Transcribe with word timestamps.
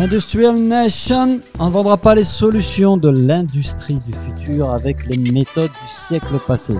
Industrial 0.00 0.54
Nation, 0.54 1.40
on 1.58 1.66
ne 1.66 1.70
vendra 1.72 1.96
pas 1.96 2.14
les 2.14 2.22
solutions 2.22 2.96
de 2.96 3.08
l'industrie 3.08 3.98
du 4.06 4.14
futur 4.14 4.70
avec 4.70 5.04
les 5.06 5.16
méthodes 5.16 5.72
du 5.72 5.88
siècle 5.88 6.36
passé. 6.46 6.74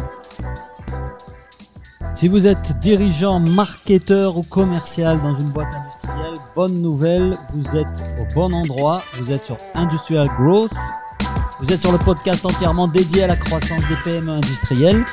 Si 2.15 2.28
vous 2.28 2.46
êtes 2.46 2.78
dirigeant, 2.78 3.41
marketeur 3.41 4.36
ou 4.36 4.42
commercial 4.42 5.20
dans 5.20 5.34
une 5.34 5.50
boîte 5.50 5.75
industrielle, 5.75 6.34
bonne 6.54 6.81
nouvelle, 6.81 7.33
vous 7.54 7.76
êtes 7.76 7.89
au 8.20 8.34
bon 8.36 8.52
endroit, 8.54 9.02
vous 9.19 9.32
êtes 9.32 9.46
sur 9.46 9.57
Industrial 9.75 10.29
Growth, 10.39 10.71
vous 11.61 11.73
êtes 11.73 11.80
sur 11.80 11.91
le 11.91 11.98
podcast 11.98 12.46
entièrement 12.46 12.87
dédié 12.87 13.25
à 13.25 13.27
la 13.27 13.37
croissance 13.37 13.82
des 13.89 13.96
PME 14.05 14.30
industrielles. 14.30 15.05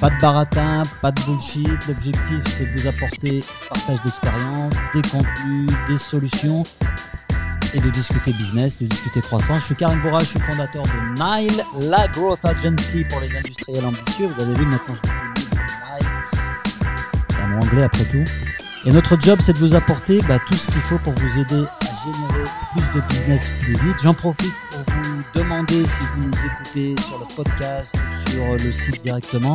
Pas 0.00 0.10
de 0.10 0.20
baratin, 0.20 0.84
pas 1.02 1.10
de 1.10 1.20
bullshit. 1.22 1.88
L'objectif, 1.88 2.44
c'est 2.46 2.72
de 2.72 2.78
vous 2.78 2.86
apporter 2.86 3.42
partage 3.68 4.02
d'expérience, 4.02 4.74
des 4.94 5.02
contenus, 5.02 5.70
des 5.88 5.98
solutions 5.98 6.62
et 7.74 7.80
de 7.80 7.90
discuter 7.90 8.32
business, 8.32 8.78
de 8.78 8.86
discuter 8.86 9.20
croissance. 9.20 9.58
Je 9.58 9.64
suis 9.64 9.74
Karim 9.74 10.00
Bourra, 10.00 10.20
je 10.20 10.26
suis 10.26 10.40
fondateur 10.40 10.82
de 10.84 11.22
Nile, 11.22 11.64
la 11.90 12.08
growth 12.08 12.44
agency 12.44 13.04
pour 13.04 13.20
les 13.20 13.36
industriels 13.36 13.84
ambitieux. 13.84 14.28
Vous 14.28 14.42
avez 14.42 14.54
vu 14.54 14.64
maintenant, 14.64 14.94
je 14.94 15.00
dis 15.02 15.46
Nile. 15.46 16.08
C'est 17.30 17.42
un 17.42 17.48
mot 17.48 17.62
anglais 17.62 17.82
après 17.82 18.04
tout. 18.04 18.24
Et 18.86 18.92
notre 18.92 19.20
job, 19.20 19.38
c'est 19.40 19.54
de 19.54 19.58
vous 19.58 19.74
apporter 19.74 20.20
bah, 20.28 20.38
tout 20.46 20.54
ce 20.54 20.66
qu'il 20.66 20.82
faut 20.82 20.98
pour 20.98 21.14
vous 21.14 21.40
aider 21.40 21.64
à 21.80 22.04
générer 22.04 22.44
plus 22.72 23.00
de 23.00 23.06
business 23.08 23.50
plus 23.62 23.74
vite. 23.74 23.96
J'en 24.02 24.14
profite 24.14 24.52
pour 24.70 24.94
vous 24.94 25.22
demander 25.34 25.86
si 25.86 26.02
vous 26.14 26.26
nous 26.26 26.38
écoutez 26.46 26.94
sur 27.02 27.18
le 27.18 27.34
podcast 27.34 27.94
ou 27.96 28.30
sur 28.30 28.52
le 28.52 28.72
site 28.72 29.02
directement 29.02 29.54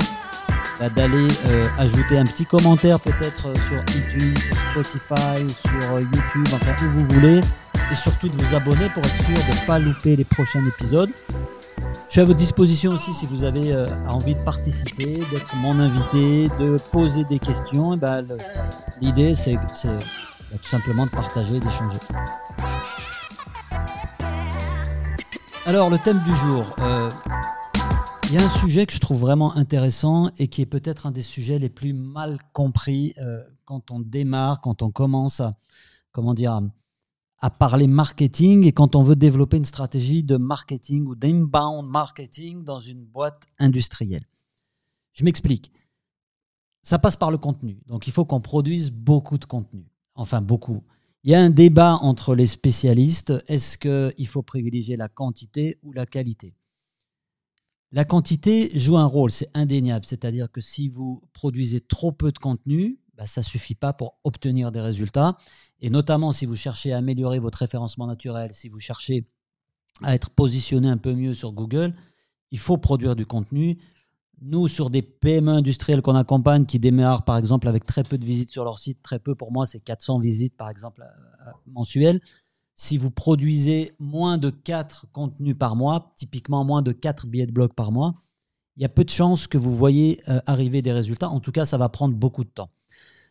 bah, 0.79 0.89
d'aller 0.89 1.27
euh, 1.47 1.61
ajouter 1.77 2.17
un 2.17 2.23
petit 2.23 2.45
commentaire 2.45 2.99
peut-être 2.99 3.49
euh, 3.49 3.55
sur 3.67 3.79
iTunes, 3.95 4.35
sur 4.37 4.55
Spotify 4.71 5.43
ou 5.43 5.49
sur 5.49 5.93
euh, 5.93 6.01
YouTube, 6.01 6.47
enfin 6.53 6.85
où 6.85 6.89
vous 6.99 7.07
voulez. 7.09 7.41
Et 7.91 7.95
surtout 7.95 8.29
de 8.29 8.33
vous 8.33 8.55
abonner 8.55 8.89
pour 8.89 9.03
être 9.03 9.23
sûr 9.23 9.35
de 9.35 9.61
ne 9.61 9.67
pas 9.67 9.79
louper 9.79 10.15
les 10.15 10.23
prochains 10.23 10.63
épisodes. 10.65 11.09
Je 12.07 12.11
suis 12.11 12.21
à 12.21 12.25
votre 12.25 12.37
disposition 12.37 12.91
aussi 12.91 13.13
si 13.13 13.25
vous 13.27 13.43
avez 13.43 13.75
envie 14.07 14.35
de 14.35 14.43
participer, 14.43 15.15
d'être 15.31 15.55
mon 15.57 15.79
invité, 15.79 16.47
de 16.59 16.77
poser 16.91 17.23
des 17.25 17.39
questions. 17.39 17.97
Ben, 17.97 18.25
L'idée, 19.01 19.35
c'est 19.35 19.55
bah, 19.55 20.57
tout 20.61 20.69
simplement 20.69 21.05
de 21.05 21.11
partager, 21.11 21.59
d'échanger. 21.59 21.99
Alors, 25.65 25.89
le 25.89 25.99
thème 25.99 26.19
du 26.25 26.35
jour. 26.47 26.65
Il 28.31 28.35
y 28.35 28.37
a 28.37 28.43
un 28.43 28.49
sujet 28.49 28.85
que 28.85 28.93
je 28.93 28.99
trouve 28.99 29.21
vraiment 29.21 29.55
intéressant 29.55 30.29
et 30.37 30.49
qui 30.49 30.61
est 30.61 30.67
peut-être 30.67 31.07
un 31.07 31.11
des 31.11 31.23
sujets 31.23 31.57
les 31.57 31.69
plus 31.69 31.93
mal 31.93 32.37
compris 32.53 33.15
euh, 33.17 33.41
quand 33.65 33.89
on 33.89 33.99
démarre, 33.99 34.61
quand 34.61 34.83
on 34.83 34.91
commence 34.91 35.39
à, 35.39 35.55
comment 36.11 36.35
dire, 36.35 36.61
à, 37.39 37.49
parler 37.49 37.87
marketing 37.87 38.65
et 38.65 38.71
quand 38.71 38.95
on 38.95 39.01
veut 39.01 39.15
développer 39.15 39.57
une 39.57 39.65
stratégie 39.65 40.23
de 40.23 40.37
marketing 40.37 41.05
ou 41.05 41.15
d'inbound 41.15 41.89
marketing 41.89 42.63
dans 42.63 42.79
une 42.79 43.03
boîte 43.03 43.43
industrielle. 43.57 44.25
Je 45.13 45.23
m'explique. 45.23 45.71
Ça 46.81 46.99
passe 46.99 47.15
par 47.15 47.31
le 47.31 47.37
contenu. 47.37 47.81
Donc 47.87 48.07
il 48.07 48.13
faut 48.13 48.25
qu'on 48.25 48.41
produise 48.41 48.91
beaucoup 48.91 49.37
de 49.37 49.45
contenu. 49.45 49.85
Enfin, 50.15 50.41
beaucoup. 50.41 50.83
Il 51.23 51.31
y 51.31 51.35
a 51.35 51.41
un 51.41 51.49
débat 51.49 51.95
entre 52.01 52.35
les 52.35 52.47
spécialistes. 52.47 53.33
Est-ce 53.47 53.77
qu'il 53.77 54.27
faut 54.27 54.41
privilégier 54.41 54.95
la 54.95 55.09
quantité 55.09 55.77
ou 55.83 55.91
la 55.91 56.05
qualité? 56.05 56.55
La 57.91 58.05
quantité 58.05 58.69
joue 58.77 58.97
un 58.97 59.05
rôle, 59.05 59.31
c'est 59.31 59.49
indéniable. 59.53 60.05
C'est-à-dire 60.05 60.51
que 60.51 60.61
si 60.61 60.89
vous 60.89 61.21
produisez 61.33 61.81
trop 61.81 62.11
peu 62.11 62.31
de 62.31 62.37
contenu, 62.37 62.99
bah, 63.19 63.27
ça 63.27 63.41
ne 63.41 63.45
suffit 63.45 63.75
pas 63.75 63.91
pour 63.91 64.17
obtenir 64.23 64.71
des 64.71 64.79
résultats. 64.79 65.37
Et 65.81 65.89
notamment 65.89 66.31
si 66.31 66.45
vous 66.45 66.55
cherchez 66.55 66.93
à 66.93 66.97
améliorer 66.97 67.39
votre 67.39 67.57
référencement 67.57 68.07
naturel, 68.07 68.51
si 68.53 68.69
vous 68.69 68.79
cherchez 68.79 69.27
à 70.01 70.15
être 70.15 70.29
positionné 70.29 70.87
un 70.87 70.97
peu 70.97 71.13
mieux 71.13 71.33
sur 71.33 71.51
Google, 71.51 71.93
il 72.51 72.59
faut 72.59 72.77
produire 72.77 73.17
du 73.17 73.25
contenu. 73.25 73.77
Nous, 74.41 74.69
sur 74.69 74.89
des 74.89 75.01
PME 75.01 75.51
industrielles 75.51 76.01
qu'on 76.01 76.15
accompagne, 76.15 76.65
qui 76.65 76.79
démarrent 76.79 77.25
par 77.25 77.35
exemple 77.35 77.67
avec 77.67 77.85
très 77.85 78.05
peu 78.05 78.17
de 78.17 78.23
visites 78.23 78.51
sur 78.51 78.63
leur 78.63 78.79
site, 78.79 79.01
très 79.01 79.19
peu 79.19 79.35
pour 79.35 79.51
moi, 79.51 79.65
c'est 79.65 79.81
400 79.81 80.19
visites 80.19 80.55
par 80.55 80.69
exemple 80.69 81.03
euh, 81.03 81.51
mensuelles 81.67 82.21
si 82.79 82.97
vous 82.97 83.11
produisez 83.11 83.91
moins 83.99 84.37
de 84.37 84.49
4 84.49 85.07
contenus 85.11 85.57
par 85.59 85.75
mois, 85.75 86.13
typiquement 86.15 86.63
moins 86.63 86.81
de 86.81 86.93
4 86.93 87.27
billets 87.27 87.45
de 87.45 87.51
blog 87.51 87.73
par 87.73 87.91
mois, 87.91 88.13
il 88.77 88.81
y 88.81 88.85
a 88.85 88.89
peu 88.89 89.03
de 89.03 89.09
chances 89.09 89.47
que 89.47 89.57
vous 89.57 89.75
voyez 89.75 90.21
euh, 90.29 90.39
arriver 90.45 90.81
des 90.81 90.93
résultats. 90.93 91.27
En 91.27 91.41
tout 91.41 91.51
cas, 91.51 91.65
ça 91.65 91.77
va 91.77 91.89
prendre 91.89 92.15
beaucoup 92.15 92.45
de 92.45 92.49
temps. 92.49 92.69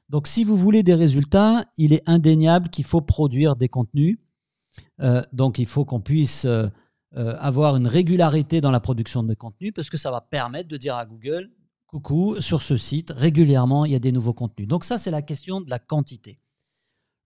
Donc, 0.08 0.26
si 0.26 0.44
vous 0.44 0.56
voulez 0.56 0.82
des 0.82 0.94
résultats, 0.94 1.64
il 1.76 1.92
est 1.92 2.02
indéniable 2.08 2.68
qu'il 2.70 2.84
faut 2.84 3.00
produire 3.00 3.56
des 3.56 3.68
contenus. 3.68 4.18
Euh, 5.00 5.22
donc, 5.32 5.58
il 5.58 5.66
faut 5.66 5.84
qu'on 5.84 6.00
puisse 6.00 6.44
euh, 6.44 6.68
avoir 7.12 7.76
une 7.76 7.86
régularité 7.86 8.60
dans 8.60 8.70
la 8.70 8.80
production 8.80 9.22
de 9.22 9.34
contenus 9.34 9.72
parce 9.74 9.90
que 9.90 9.96
ça 9.96 10.10
va 10.10 10.20
permettre 10.20 10.68
de 10.68 10.76
dire 10.76 10.96
à 10.96 11.04
Google, 11.04 11.50
coucou, 11.86 12.40
sur 12.40 12.62
ce 12.62 12.76
site, 12.76 13.10
régulièrement, 13.10 13.84
il 13.84 13.92
y 13.92 13.96
a 13.96 13.98
des 13.98 14.12
nouveaux 14.12 14.34
contenus. 14.34 14.68
Donc, 14.68 14.84
ça, 14.84 14.98
c'est 14.98 15.10
la 15.10 15.22
question 15.22 15.60
de 15.60 15.70
la 15.70 15.78
quantité. 15.78 16.38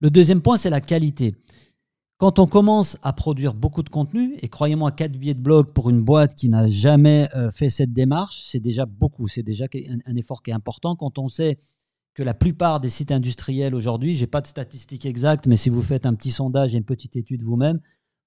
Le 0.00 0.10
deuxième 0.10 0.42
point, 0.42 0.56
c'est 0.56 0.70
la 0.70 0.80
qualité. 0.80 1.36
Quand 2.22 2.38
on 2.38 2.46
commence 2.46 2.96
à 3.02 3.12
produire 3.12 3.52
beaucoup 3.52 3.82
de 3.82 3.88
contenu, 3.88 4.36
et 4.42 4.48
croyez-moi, 4.48 4.92
4 4.92 5.10
billets 5.10 5.34
de 5.34 5.40
blog 5.40 5.72
pour 5.72 5.90
une 5.90 6.02
boîte 6.02 6.36
qui 6.36 6.48
n'a 6.48 6.68
jamais 6.68 7.28
euh, 7.34 7.50
fait 7.50 7.68
cette 7.68 7.92
démarche, 7.92 8.44
c'est 8.46 8.60
déjà 8.60 8.86
beaucoup, 8.86 9.26
c'est 9.26 9.42
déjà 9.42 9.66
un, 10.06 10.16
effort 10.16 10.40
qui 10.44 10.52
est 10.52 10.54
important. 10.54 10.94
Quand 10.94 11.18
on 11.18 11.26
sait 11.26 11.58
que 12.14 12.22
la 12.22 12.34
plupart 12.34 12.80
des 12.80 12.90
sites 12.90 13.12
industriels 13.12 13.74
aujourd'hui, 13.74 14.16
je 14.16 14.22
n'ai 14.22 14.26
pas 14.26 14.40
de 14.40 14.46
statistiques 14.46 15.06
exactes, 15.06 15.46
mais 15.46 15.56
si 15.56 15.70
vous 15.70 15.82
faites 15.82 16.06
un 16.06 16.14
petit 16.14 16.30
sondage 16.30 16.74
et 16.74 16.78
une 16.78 16.84
petite 16.84 17.16
étude 17.16 17.42
vous-même, 17.42 17.80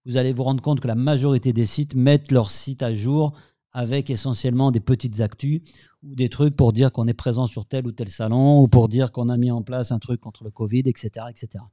vous 0.06 0.18
allez 0.18 0.34
vous 0.34 0.44
rendre 0.44 0.62
compte 0.62 0.79
que 0.79 0.88
la 0.88 0.96
majorité 0.96 1.53
des 1.53 1.66
sites 1.66 1.96
mettent 1.96 2.31
leur 2.31 2.51
site 2.51 2.84
à 2.84 2.94
jour 2.94 3.34
avec 3.72 4.09
essentiellement 4.09 4.72
des 4.72 4.79
petites 4.79 5.19
actus 5.19 5.62
ou 6.03 6.16
des 6.16 6.29
trucs 6.29 6.56
pour 6.56 6.73
dire 6.73 6.91
qu'on 6.91 7.07
est 7.07 7.13
présent 7.13 7.46
sur 7.46 7.66
tel 7.66 7.85
ou 7.85 7.91
tel 7.91 8.07
salon 8.07 8.62
ou 8.62 8.68
pour 8.68 8.88
dire 8.88 9.12
qu'on 9.12 9.29
a 9.29 9.38
mis 9.38 9.51
en 9.51 9.63
place 9.63 9.91
un 9.91 10.00
truc 10.00 10.22
contre 10.22 10.44
le 10.44 10.52
Covid, 10.52 10.84
etc. 10.85 11.25
etc. 11.29 11.63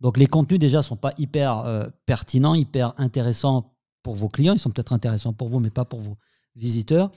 Donc 0.00 0.18
les 0.18 0.26
contenus 0.26 0.58
déjà 0.58 0.82
sont 0.82 0.96
pas 0.96 1.12
hyper 1.18 1.58
euh, 1.58 1.88
pertinents, 2.06 2.54
hyper 2.54 2.92
intéressants 2.98 3.74
pour 4.02 4.14
vos 4.14 4.28
clients. 4.28 4.54
Ils 4.54 4.58
sont 4.58 4.70
peut-être 4.70 4.92
intéressants 4.92 5.32
pour 5.32 5.48
vous, 5.48 5.60
mais 5.60 5.70
pas 5.70 5.84
pour 5.84 6.00
vos 6.00 6.16
visiteurs. 6.56 7.12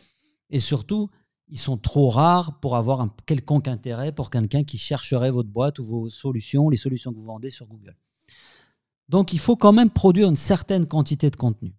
Et 0.50 0.60
surtout, 0.60 1.08
ils 1.52 1.60
sont 1.60 1.78
trop 1.78 2.10
rares 2.10 2.60
pour 2.62 2.76
avoir 2.76 3.02
un 3.02 3.14
quelconque 3.26 3.68
intérêt 3.68 4.12
pour 4.12 4.30
quelqu'un 4.30 4.64
qui 4.64 4.78
chercherait 4.78 5.32
votre 5.32 5.50
boîte 5.50 5.80
ou 5.80 5.84
vos 5.84 6.10
solutions, 6.10 6.70
les 6.70 6.78
solutions 6.78 7.12
que 7.12 7.18
vous 7.18 7.26
vendez 7.26 7.50
sur 7.50 7.68
Google. 7.68 7.96
Donc 9.10 9.34
il 9.34 9.40
faut 9.40 9.58
quand 9.58 9.74
même 9.74 9.90
produire 9.90 10.30
une 10.30 10.38
certaine 10.38 10.88
quantité 10.88 11.30
de 11.30 11.36
contenu. 11.36 11.76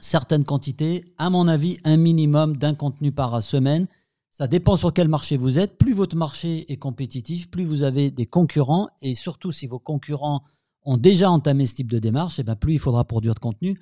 Certaines 0.00 0.44
quantités, 0.44 1.04
à 1.18 1.28
mon 1.28 1.48
avis, 1.48 1.76
un 1.84 1.96
minimum 1.98 2.56
d'un 2.56 2.74
contenu 2.74 3.12
par 3.12 3.42
semaine, 3.42 3.86
ça 4.30 4.46
dépend 4.46 4.76
sur 4.76 4.94
quel 4.94 5.08
marché 5.08 5.36
vous 5.36 5.58
êtes. 5.58 5.76
Plus 5.78 5.92
votre 5.92 6.16
marché 6.16 6.70
est 6.72 6.76
compétitif, 6.76 7.50
plus 7.50 7.64
vous 7.64 7.82
avez 7.82 8.10
des 8.10 8.26
concurrents. 8.26 8.88
Et 9.02 9.14
surtout, 9.14 9.50
si 9.50 9.66
vos 9.66 9.80
concurrents 9.80 10.44
ont 10.84 10.96
déjà 10.96 11.30
entamé 11.30 11.66
ce 11.66 11.74
type 11.74 11.90
de 11.90 11.98
démarche, 11.98 12.38
et 12.38 12.42
eh 12.42 12.44
bien 12.44 12.54
plus 12.54 12.74
il 12.74 12.78
faudra 12.78 13.04
produire 13.04 13.34
de 13.34 13.40
contenu. 13.40 13.76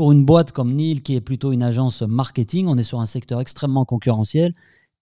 Pour 0.00 0.12
une 0.12 0.24
boîte 0.24 0.52
comme 0.52 0.72
Neil, 0.72 1.02
qui 1.02 1.14
est 1.14 1.20
plutôt 1.20 1.52
une 1.52 1.62
agence 1.62 2.00
marketing, 2.00 2.68
on 2.68 2.78
est 2.78 2.82
sur 2.82 3.00
un 3.00 3.04
secteur 3.04 3.38
extrêmement 3.38 3.84
concurrentiel. 3.84 4.54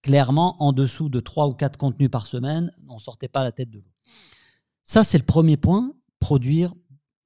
Clairement, 0.03 0.56
en 0.60 0.72
dessous 0.72 1.09
de 1.09 1.20
3 1.20 1.47
ou 1.47 1.54
4 1.54 1.76
contenus 1.76 2.10
par 2.10 2.26
semaine, 2.26 2.72
on 2.88 2.94
ne 2.94 2.98
sortait 2.98 3.28
pas 3.28 3.44
la 3.44 3.53
tête 3.53 3.70
de 3.70 3.78
l'eau. 3.78 3.92
Ça, 4.82 5.04
c'est 5.04 5.19
le 5.19 5.25
premier 5.25 5.56
point. 5.56 5.92
Produire 6.19 6.75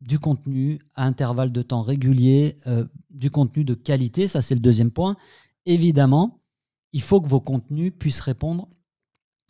du 0.03 0.19
contenu 0.19 0.81
à 0.97 1.06
intervalles 1.06 1.50
de 1.50 1.62
temps 1.62 1.81
réguliers, 1.81 2.59
euh, 2.66 2.84
du 3.09 3.31
contenu 3.31 3.65
de 3.65 3.72
qualité. 3.72 4.28
Ça, 4.28 4.43
c'est 4.43 4.55
le 4.55 4.61
deuxième 4.61 4.91
point. 4.91 5.16
Évidemment, 5.65 6.43
il 6.93 7.00
faut 7.00 7.22
que 7.22 7.28
vos 7.28 7.41
contenus 7.41 7.91
puissent 7.99 8.21
répondre 8.21 8.69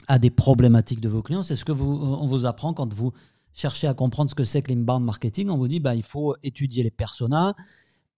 à 0.06 0.20
des 0.20 0.30
problématiques 0.30 1.00
de 1.00 1.08
vos 1.08 1.22
clients. 1.22 1.42
C'est 1.42 1.56
ce 1.56 1.64
que 1.64 1.72
vous, 1.72 1.90
on 1.90 2.28
vous 2.28 2.46
apprend 2.46 2.72
quand 2.72 2.94
vous 2.94 3.10
cherchez 3.52 3.88
à 3.88 3.94
comprendre 3.94 4.30
ce 4.30 4.36
que 4.36 4.44
c'est 4.44 4.62
que 4.62 4.70
l'inbound 4.72 5.04
marketing. 5.04 5.50
On 5.50 5.56
vous 5.56 5.66
dit 5.66 5.80
bah, 5.80 5.96
il 5.96 6.04
faut 6.04 6.36
étudier 6.44 6.84
les 6.84 6.92
personas. 6.92 7.56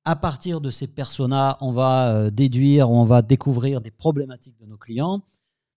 À 0.06 0.16
partir 0.16 0.60
de 0.60 0.68
ces 0.68 0.86
personas, 0.86 1.56
on 1.62 1.72
va 1.72 2.10
euh, 2.10 2.30
déduire, 2.30 2.90
on 2.90 3.04
va 3.04 3.22
découvrir 3.22 3.80
des 3.80 3.90
problématiques 3.90 4.58
de 4.60 4.66
nos 4.66 4.76
clients. 4.76 5.22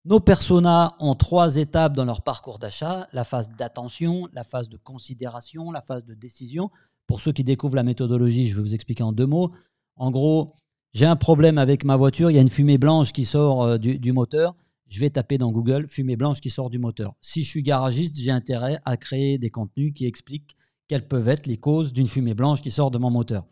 Nos 0.03 0.19
personas 0.19 0.95
ont 0.99 1.15
trois 1.15 1.55
étapes 1.55 1.93
dans 1.93 2.03
leur 2.03 2.21
parcours 2.21 2.59
d'achat 2.59 3.07
la 3.13 3.23
phase 3.23 3.49
d'attention, 3.57 4.27
la 4.33 4.43
phase 4.43 4.67
de 4.67 4.75
considération, 4.75 5.71
la 5.71 5.81
phase 5.81 6.03
de 6.03 6.13
décision. 6.13 6.71
Pour 7.07 7.21
ceux 7.21 7.31
qui 7.31 7.45
découvrent 7.45 7.77
la 7.77 7.83
méthodologie, 7.83 8.49
je 8.49 8.57
vais 8.57 8.61
vous 8.61 8.73
expliquer 8.73 9.03
en 9.03 9.13
deux 9.13 9.25
mots. 9.25 9.51
En 9.95 10.11
gros, 10.11 10.55
j'ai 10.93 11.05
un 11.05 11.15
problème 11.15 11.57
avec 11.57 11.85
ma 11.85 11.95
voiture, 11.95 12.29
il 12.29 12.35
y 12.35 12.37
a 12.37 12.41
une 12.41 12.49
fumée 12.49 12.77
blanche 12.77 13.13
qui 13.13 13.23
sort 13.23 13.63
euh, 13.63 13.77
du, 13.77 14.11
moteur. 14.11 14.55
Je 14.87 14.99
vais 14.99 15.09
taper 15.09 15.37
dans 15.37 15.53
Google 15.53 15.87
fumée 15.87 16.17
blanche 16.17 16.41
qui 16.41 16.49
sort 16.49 16.69
du 16.69 16.79
moteur. 16.79 17.15
Si 17.21 17.43
je 17.43 17.49
suis 17.49 17.63
garagiste, 17.63 18.15
j'ai 18.17 18.31
intérêt 18.31 18.77
à 18.83 18.97
créer 18.97 19.37
des 19.37 19.51
contenus 19.51 19.93
qui 19.93 20.05
expliquent 20.05 20.57
quelles 20.89 21.07
peuvent 21.07 21.29
être 21.29 21.47
les 21.47 21.57
causes 21.57 21.93
d'une 21.93 22.07
fumée 22.07 22.33
blanche 22.33 22.61
qui 22.61 22.71
sort 22.71 22.91
de 22.91 22.97
mon 22.97 23.09
moteur. 23.09 23.45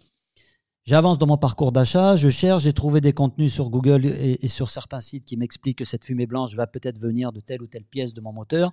J'avance 0.86 1.18
dans 1.18 1.26
mon 1.26 1.38
parcours 1.38 1.72
d'achat, 1.72 2.16
je 2.16 2.30
cherche, 2.30 2.62
j'ai 2.62 2.74
trouvé 2.74 3.02
des 3.02 3.12
contenus 3.12 3.52
sur 3.52 3.72
Google 3.72 4.06
et, 4.06 4.48
sur 4.48 4.70
certains 4.70 5.02
sites 5.02 5.26
qui 5.26 5.36
m'expliquent 5.36 5.80
que 5.80 5.86
cette 5.86 6.06
fumée 6.06 6.28
blanche 6.28 6.54
va 6.54 6.68
peut-être 6.68 7.00
venir 7.00 7.32
de 7.32 7.40
telle 7.40 7.64
ou 7.64 7.68
telle 7.68 7.86
pièce 7.86 8.14
de 8.14 8.22
mon 8.22 8.32
moteur. 8.32 8.72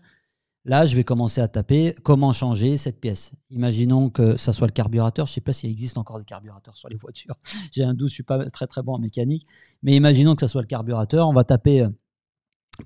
Là, 0.66 0.84
je 0.84 0.94
vais 0.94 1.04
commencer 1.04 1.40
à 1.40 1.48
taper 1.48 1.94
comment 2.02 2.32
changer 2.32 2.76
cette 2.76 3.00
pièce? 3.00 3.32
Imaginons 3.48 4.10
que 4.10 4.36
ça 4.36 4.52
soit 4.52 4.66
le 4.66 4.74
carburateur. 4.74 5.24
Je 5.24 5.32
ne 5.32 5.34
sais 5.36 5.40
pas 5.40 5.54
s'il 5.54 5.70
existe 5.70 5.96
encore 5.96 6.18
des 6.18 6.26
carburateurs 6.26 6.76
sur 6.76 6.90
les 6.90 6.96
voitures. 6.96 7.34
J'ai 7.72 7.82
un 7.82 7.94
doute, 7.94 8.08
je 8.08 8.12
ne 8.12 8.16
suis 8.16 8.22
pas 8.24 8.44
très 8.50 8.66
très 8.66 8.82
bon 8.82 8.92
en 8.92 8.98
mécanique. 8.98 9.46
Mais 9.82 9.96
imaginons 9.96 10.34
que 10.34 10.42
ça 10.42 10.48
soit 10.48 10.60
le 10.60 10.66
carburateur. 10.66 11.26
On 11.30 11.32
va 11.32 11.44
taper, 11.44 11.80
euh, 11.80 11.88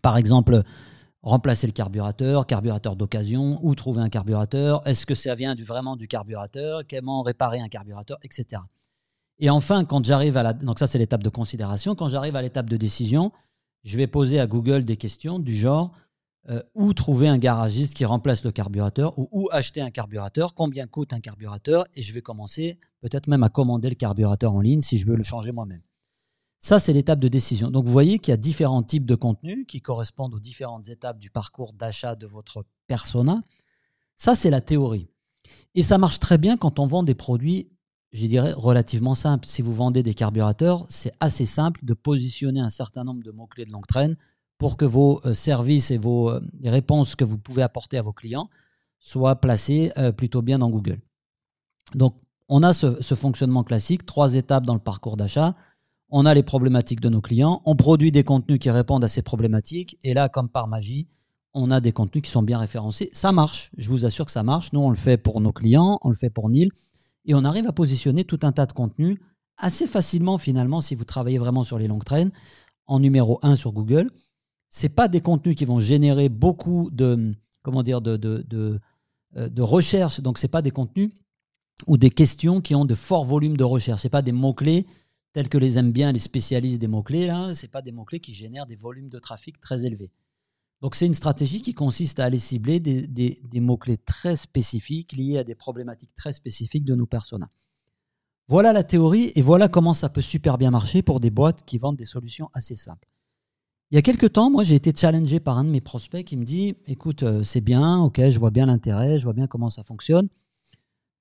par 0.02 0.16
exemple, 0.18 0.62
remplacer 1.22 1.66
le 1.66 1.72
carburateur, 1.72 2.46
carburateur 2.46 2.94
d'occasion, 2.94 3.58
ou 3.60 3.74
trouver 3.74 4.02
un 4.02 4.08
carburateur. 4.08 4.86
Est-ce 4.86 5.04
que 5.04 5.16
ça 5.16 5.34
vient 5.34 5.56
vraiment 5.56 5.96
du 5.96 6.06
carburateur 6.06 6.82
Comment 6.88 7.22
réparer 7.22 7.60
un 7.60 7.68
carburateur, 7.68 8.18
etc. 8.22 8.62
Et 9.38 9.50
enfin, 9.50 9.84
quand 9.84 10.04
j'arrive 10.04 10.36
à 10.36 10.42
la... 10.42 10.52
Donc 10.52 10.78
ça, 10.78 10.86
c'est 10.86 10.98
l'étape 10.98 11.22
de 11.22 11.28
considération. 11.28 11.94
Quand 11.94 12.08
j'arrive 12.08 12.36
à 12.36 12.42
l'étape 12.42 12.70
de 12.70 12.76
décision, 12.76 13.32
je 13.84 13.96
vais 13.96 14.06
poser 14.06 14.40
à 14.40 14.46
Google 14.46 14.84
des 14.84 14.96
questions 14.96 15.38
du 15.38 15.54
genre 15.54 15.92
euh, 16.48 16.62
où 16.74 16.92
trouver 16.94 17.28
un 17.28 17.38
garagiste 17.38 17.94
qui 17.94 18.04
remplace 18.04 18.44
le 18.44 18.52
carburateur 18.52 19.18
ou 19.18 19.28
où 19.32 19.48
acheter 19.50 19.80
un 19.80 19.90
carburateur, 19.90 20.54
combien 20.54 20.86
coûte 20.86 21.12
un 21.12 21.20
carburateur, 21.20 21.84
et 21.94 22.02
je 22.02 22.12
vais 22.12 22.22
commencer 22.22 22.78
peut-être 23.00 23.26
même 23.26 23.42
à 23.42 23.48
commander 23.48 23.88
le 23.88 23.94
carburateur 23.94 24.52
en 24.52 24.60
ligne 24.60 24.80
si 24.80 24.96
je 24.96 25.06
veux 25.06 25.16
le 25.16 25.24
changer 25.24 25.52
moi-même. 25.52 25.82
Ça, 26.58 26.78
c'est 26.78 26.92
l'étape 26.92 27.20
de 27.20 27.28
décision. 27.28 27.70
Donc 27.70 27.84
vous 27.84 27.92
voyez 27.92 28.18
qu'il 28.18 28.32
y 28.32 28.34
a 28.34 28.38
différents 28.38 28.82
types 28.82 29.06
de 29.06 29.14
contenus 29.14 29.66
qui 29.68 29.80
correspondent 29.80 30.34
aux 30.34 30.40
différentes 30.40 30.88
étapes 30.88 31.18
du 31.18 31.30
parcours 31.30 31.72
d'achat 31.72 32.14
de 32.14 32.26
votre 32.26 32.64
persona. 32.86 33.42
Ça, 34.14 34.34
c'est 34.34 34.50
la 34.50 34.60
théorie. 34.60 35.08
Et 35.74 35.82
ça 35.82 35.98
marche 35.98 36.18
très 36.18 36.38
bien 36.38 36.56
quand 36.56 36.78
on 36.78 36.86
vend 36.86 37.02
des 37.02 37.14
produits, 37.14 37.70
je 38.16 38.26
dirais, 38.26 38.52
relativement 38.52 39.14
simples. 39.14 39.46
Si 39.46 39.60
vous 39.60 39.74
vendez 39.74 40.02
des 40.02 40.14
carburateurs, 40.14 40.86
c'est 40.88 41.12
assez 41.20 41.44
simple 41.44 41.84
de 41.84 41.92
positionner 41.92 42.60
un 42.60 42.70
certain 42.70 43.04
nombre 43.04 43.22
de 43.22 43.30
mots-clés 43.30 43.66
de 43.66 43.70
longue 43.70 43.86
traîne 43.86 44.16
pour 44.58 44.78
que 44.78 44.86
vos 44.86 45.20
euh, 45.26 45.34
services 45.34 45.90
et 45.90 45.98
vos 45.98 46.30
euh, 46.30 46.40
réponses 46.64 47.14
que 47.14 47.24
vous 47.24 47.36
pouvez 47.36 47.62
apporter 47.62 47.98
à 47.98 48.02
vos 48.02 48.14
clients 48.14 48.48
soient 48.98 49.36
placés 49.36 49.92
euh, 49.98 50.12
plutôt 50.12 50.40
bien 50.40 50.58
dans 50.58 50.70
Google. 50.70 51.00
Donc, 51.94 52.16
on 52.48 52.62
a 52.62 52.72
ce, 52.72 53.14
fonctionnement 53.14 53.64
classique, 53.64 54.06
trois 54.06 54.34
étapes 54.34 54.64
dans 54.64 54.74
le 54.74 54.80
parcours 54.80 55.16
d'achat. 55.16 55.54
On 56.08 56.24
a 56.24 56.32
les 56.32 56.42
problématiques 56.42 57.00
de 57.00 57.08
nos 57.08 57.20
clients, 57.20 57.60
on 57.64 57.76
produit 57.76 58.12
des 58.12 58.24
contenus 58.24 58.60
qui 58.60 58.70
répondent 58.70 59.04
à 59.04 59.08
ces 59.08 59.22
problématiques, 59.22 59.98
et 60.02 60.14
là, 60.14 60.28
comme 60.28 60.48
par 60.48 60.68
magie, 60.68 61.08
on 61.52 61.70
a 61.70 61.80
des 61.80 61.92
contenus 61.92 62.22
qui 62.22 62.30
sont 62.30 62.42
bien 62.42 62.58
référencés. 62.58 63.10
Ça 63.12 63.32
marche, 63.32 63.72
je 63.76 63.90
vous 63.90 64.06
assure 64.06 64.24
que 64.24 64.30
ça 64.30 64.42
marche. 64.42 64.72
Nous, 64.72 64.80
on 64.80 64.90
le 64.90 64.96
fait 64.96 65.16
pour 65.16 65.40
nos 65.40 65.52
clients, 65.52 65.98
on 66.02 66.08
le 66.08 66.14
fait 66.14 66.30
pour 66.30 66.48
Neil, 66.48 66.70
et 67.26 67.34
on 67.34 67.44
arrive 67.44 67.66
à 67.66 67.72
positionner 67.72 68.24
tout 68.24 68.38
un 68.42 68.52
tas 68.52 68.66
de 68.66 68.72
contenus 68.72 69.18
assez 69.56 69.86
facilement 69.86 70.38
finalement 70.38 70.80
si 70.80 70.94
vous 70.94 71.04
travaillez 71.04 71.38
vraiment 71.38 71.64
sur 71.64 71.78
les 71.78 71.88
longues 71.88 72.04
traînes 72.04 72.32
en 72.86 73.00
numéro 73.00 73.38
1 73.42 73.56
sur 73.56 73.72
Google 73.72 74.10
c'est 74.68 74.88
pas 74.88 75.08
des 75.08 75.20
contenus 75.20 75.56
qui 75.56 75.64
vont 75.64 75.78
générer 75.78 76.28
beaucoup 76.28 76.90
de 76.90 77.34
comment 77.62 77.82
dire 77.82 78.00
de, 78.00 78.16
de, 78.16 78.44
de, 78.48 78.78
euh. 79.36 79.48
Donc 79.48 80.38
c'est 80.38 80.48
pas 80.48 80.62
des 80.62 80.70
contenus 80.70 81.10
ou 81.86 81.96
des 81.96 82.10
questions 82.10 82.60
qui 82.60 82.74
ont 82.74 82.84
de 82.84 82.94
forts 82.94 83.24
volumes 83.24 83.56
de 83.56 83.64
recherche. 83.64 84.02
C'est 84.02 84.08
pas 84.08 84.22
des 84.22 84.32
mots 84.32 84.54
clés 84.54 84.86
tels 85.32 85.48
que 85.48 85.58
les 85.58 85.78
aiment 85.78 85.92
bien 85.92 86.12
les 86.12 86.20
spécialistes 86.20 86.78
des 86.78 86.88
mots 86.88 87.02
clés 87.02 87.26
là. 87.26 87.54
C'est 87.54 87.70
pas 87.70 87.82
des 87.82 87.92
mots 87.92 88.04
clés 88.04 88.20
qui 88.20 88.32
génèrent 88.32 88.66
des 88.66 88.76
volumes 88.76 89.08
de 89.08 89.18
trafic 89.18 89.60
très 89.60 89.84
élevés. 89.84 90.10
Donc 90.82 90.94
c'est 90.94 91.06
une 91.06 91.14
stratégie 91.14 91.62
qui 91.62 91.74
consiste 91.74 92.20
à 92.20 92.24
aller 92.24 92.38
cibler 92.38 92.80
des, 92.80 93.60
mots-clés 93.60 93.96
très 93.96 94.36
spécifiques 94.36 95.12
liés 95.12 95.38
à 95.38 95.44
des 95.44 95.54
problématiques 95.54 96.14
très 96.14 96.32
spécifiques 96.32 96.84
de 96.84 96.94
nos 96.94 97.06
personas. 97.06 97.48
Voilà 98.48 98.72
la 98.72 98.84
théorie 98.84 99.32
et 99.34 99.42
voilà 99.42 99.68
comment 99.68 99.94
ça 99.94 100.08
peut 100.08 100.20
super 100.20 100.58
bien 100.58 100.70
marcher 100.70 101.02
pour 101.02 101.18
des 101.18 101.30
boîtes 101.30 101.64
qui 101.64 101.78
vendent 101.78 101.96
des 101.96 102.04
solutions 102.04 102.50
assez 102.52 102.76
simples. 102.76 103.08
Il 103.90 103.94
y 103.94 103.98
a 103.98 104.02
quelques 104.02 104.32
temps, 104.32 104.50
moi, 104.50 104.64
j'ai 104.64 104.74
été 104.74 104.92
challengé 104.94 105.38
par 105.38 105.58
un 105.58 105.64
de 105.64 105.70
mes 105.70 105.80
prospects 105.80 106.24
qui 106.24 106.36
me 106.36 106.44
dit 106.44 106.74
Écoute, 106.86 107.22
euh, 107.22 107.44
c'est 107.44 107.60
bien, 107.60 107.98
ok, 108.00 108.20
je 108.28 108.38
vois 108.38 108.50
bien 108.50 108.66
l'intérêt, 108.66 109.18
je 109.18 109.24
vois 109.24 109.32
bien 109.32 109.46
comment 109.46 109.70
ça 109.70 109.84
fonctionne. 109.84 110.28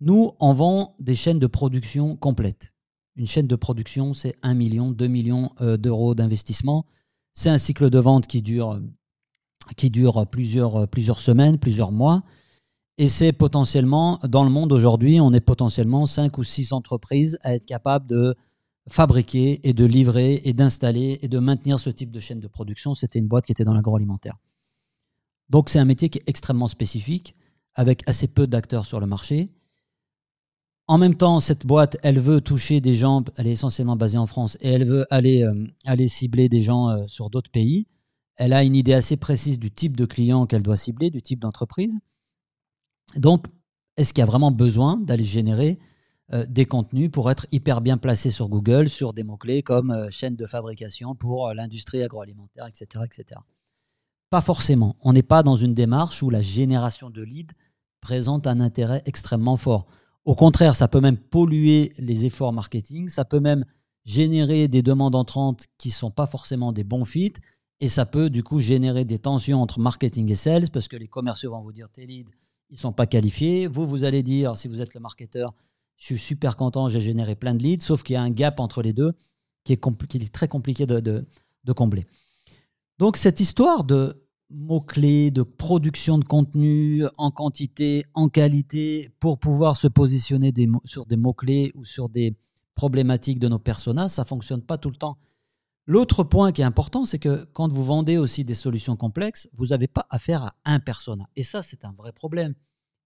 Nous, 0.02 0.34
on 0.40 0.54
vend 0.54 0.96
des 1.00 1.16
chaînes 1.16 1.38
de 1.38 1.48
production 1.48 2.16
complètes. 2.16 2.74
Une 3.16 3.28
chaîne 3.28 3.48
de 3.48 3.56
production, 3.56 4.14
c'est 4.14 4.36
1 4.42 4.56
million, 4.56 4.92
2 4.92 5.08
millions 5.08 5.52
euh, 5.62 5.78
d'euros 5.78 6.16
d'investissement. 6.16 6.86
C'est 7.34 7.50
un 7.50 7.60
cycle 7.60 7.92
de 7.92 8.00
vente 8.00 8.26
qui 8.26 8.42
dure, 8.42 8.82
qui 9.78 9.90
dure 9.90 10.28
plusieurs, 10.28 10.88
plusieurs 10.88 11.20
semaines, 11.20 11.58
plusieurs 11.58 11.92
mois. 11.92 12.24
Et 12.98 13.10
c'est 13.10 13.34
potentiellement, 13.34 14.20
dans 14.24 14.44
le 14.44 14.50
monde 14.50 14.72
aujourd'hui, 14.72 15.20
on 15.20 15.34
est 15.34 15.42
potentiellement 15.42 16.06
5 16.06 16.38
ou 16.38 16.44
6 16.44 16.72
entreprises 16.72 17.38
à 17.42 17.56
être 17.56 17.66
capables 17.66 18.08
de 18.08 18.36
fabriquer 18.88 19.68
et 19.68 19.74
de 19.74 19.86
livrer 19.86 20.42
et 20.44 20.54
d'installer 20.54 21.18
et 21.22 21.28
de 21.28 21.40
maintenir 21.40 21.80
ce 21.80 21.90
type 21.90 22.12
de 22.12 22.20
chaîne 22.20 22.40
de 22.40 22.48
production. 22.48 22.96
C'était 22.96 23.20
une 23.20 23.28
boîte 23.28 23.46
qui 23.46 23.52
était 23.52 23.66
dans 23.66 23.74
l'agroalimentaire. 23.74 24.38
Donc 25.50 25.70
c'est 25.70 25.80
un 25.80 25.86
métier 25.86 26.10
qui 26.10 26.20
est 26.20 26.30
extrêmement 26.30 26.68
spécifique, 26.68 27.36
avec 27.74 28.08
assez 28.08 28.28
peu 28.28 28.48
d'acteurs 28.48 28.86
sur 28.86 29.00
le 29.00 29.08
marché. 29.08 29.50
En 30.88 30.98
même 30.98 31.16
temps, 31.16 31.40
cette 31.40 31.66
boîte, 31.66 31.98
elle 32.04 32.20
veut 32.20 32.42
toucher 32.42 32.80
des 32.80 32.94
gens, 32.94 33.24
elle 33.38 33.48
est 33.48 33.52
essentiellement 33.52 33.96
basée 33.96 34.20
en 34.20 34.28
France, 34.28 34.56
et 34.62 34.70
elle 34.70 34.86
veut 34.86 35.06
aller, 35.10 35.44
euh, 35.44 35.66
aller 35.86 36.08
cibler 36.08 36.48
des 36.48 36.62
gens 36.62 36.90
euh, 36.90 37.08
sur 37.08 37.30
d'autres 37.30 37.50
pays. 37.50 37.88
Elle 38.36 38.54
a 38.54 38.64
une 38.64 38.76
idée 38.76 38.94
assez 38.94 39.18
précise 39.18 39.60
du 39.60 39.72
type 39.72 39.96
de 39.96 40.06
client 40.06 40.46
qu'elle 40.46 40.64
doit 40.64 40.78
cibler, 40.78 41.10
du 41.10 41.22
type 41.22 41.40
d'entreprise. 41.40 41.96
Donc, 43.16 43.46
est-ce 43.98 44.14
qu'il 44.14 44.22
y 44.22 44.24
a 44.24 44.28
vraiment 44.28 44.52
besoin 44.52 44.98
d'aller 44.98 45.24
générer 45.24 45.80
euh, 46.34 46.46
des 46.50 46.66
contenus 46.66 47.12
pour 47.12 47.30
être 47.30 47.46
hyper 47.52 47.82
bien 47.82 47.98
placés 47.98 48.32
sur 48.32 48.50
Google 48.50 48.90
sur 48.90 49.14
des 49.14 49.24
mots-clés 49.24 49.62
comme 49.62 49.92
euh, 49.92 50.10
chaîne 50.10 50.36
de 50.36 50.46
fabrication 50.48 51.14
pour 51.14 51.48
euh, 51.48 51.54
l'industrie 51.54 52.02
agroalimentaire, 52.02 52.66
etc., 52.66 53.06
etc. 53.06 53.40
Pas 54.32 54.42
forcément. 54.42 54.96
On 55.02 55.14
n'est 55.14 55.22
pas 55.22 55.44
dans 55.44 55.56
une 55.56 55.76
démarche 55.76 56.24
où 56.24 56.32
la 56.32 56.42
génération 56.42 57.12
de 57.12 57.22
leads 57.22 57.54
présente 58.02 58.48
un 58.48 58.60
intérêt 58.60 59.04
extrêmement 59.06 59.56
fort. 59.56 59.86
Au 60.26 60.34
contraire, 60.34 60.76
ça 60.76 60.88
peut 60.88 61.00
même 61.00 61.18
polluer 61.18 61.94
les 62.00 62.26
efforts 62.26 62.54
marketing, 62.54 63.08
ça 63.08 63.24
peut 63.24 63.40
même 63.40 63.64
générer 64.04 64.68
des 64.68 64.82
demandes 64.82 65.16
entrantes 65.16 65.66
qui 65.78 65.90
ne 65.90 65.94
sont 65.94 66.12
pas 66.12 66.26
forcément 66.26 66.72
des 66.72 66.84
bons 66.84 67.06
fits, 67.06 67.34
et 67.80 67.90
ça 67.90 68.06
peut 68.06 68.30
du 68.30 68.44
coup 68.44 68.60
générer 68.60 69.06
des 69.06 69.20
tensions 69.20 69.62
entre 69.62 69.80
marketing 69.80 70.32
et 70.32 70.36
sales, 70.36 70.70
parce 70.72 70.88
que 70.88 70.96
les 70.96 71.08
commerciaux 71.08 71.52
vont 71.52 71.62
vous 71.62 71.74
dire 71.74 71.90
tes 71.90 72.06
leads, 72.06 72.32
ils 72.70 72.76
ne 72.76 72.80
sont 72.80 72.94
pas 72.94 73.06
qualifiés. 73.06 73.68
Vous, 73.68 73.86
vous 73.86 74.04
allez 74.04 74.24
dire, 74.24 74.58
si 74.58 74.68
vous 74.68 74.82
êtes 74.82 74.94
le 74.94 75.00
marketeur, 75.00 75.54
je 75.98 76.06
suis 76.06 76.18
super 76.18 76.56
content, 76.56 76.90
j'ai 76.90 77.02
généré 77.02 77.36
plein 77.36 77.54
de 77.54 77.64
leads, 77.64 77.86
sauf 77.86 78.04
qu'il 78.04 78.14
y 78.14 78.18
a 78.18 78.22
un 78.22 78.32
gap 78.32 78.60
entre 78.60 78.82
les 78.82 78.94
deux 78.94 79.14
qui 79.64 79.74
est, 79.74 80.32
très 80.32 80.48
compliqué 80.48 80.86
de, 80.86 81.26
combler. 81.76 82.06
Donc 83.00 83.18
cette 83.18 83.40
histoire 83.40 83.84
de 83.84 84.24
mots-clés, 84.52 85.32
de 85.32 85.42
production 85.42 86.20
de 86.20 86.24
contenu 86.24 87.04
en 87.18 87.32
quantité, 87.32 88.06
en 88.14 88.30
qualité, 88.30 89.10
pour 89.20 89.40
pouvoir 89.40 89.76
se 89.76 89.88
positionner 89.88 90.54
sur 90.84 91.06
des 91.08 91.18
mots-clés 91.18 91.72
ou 91.74 91.84
sur 91.84 92.10
des 92.10 92.38
problématiques 92.76 93.40
de 93.40 93.48
nos 93.48 93.58
personas, 93.58 94.08
ça 94.08 94.22
ne 94.22 94.28
fonctionne 94.28 94.62
pas 94.62 94.78
tout 94.78 94.92
le 94.92 94.98
temps. 94.98 95.18
L'autre 95.88 96.24
point 96.24 96.52
qui 96.52 96.62
est 96.62 96.66
important, 96.66 97.06
c'est 97.06 97.20
que 97.20 97.46
quand 97.54 97.72
vous 97.72 97.84
vendez 97.84 98.18
aussi 98.18 98.44
des 98.44 98.56
solutions 98.56 98.96
complexes, 98.96 99.48
vous 99.54 99.68
n'avez 99.68 99.88
pas 99.88 100.08
affaire 100.10 100.44
à 100.44 100.54
un 100.66 100.80
persona. 100.80 101.30
Et 101.36 101.44
ça, 101.44 101.62
c'est 101.62 101.86
un 101.86 101.92
vrai 101.92 102.12
problème. 102.12 102.56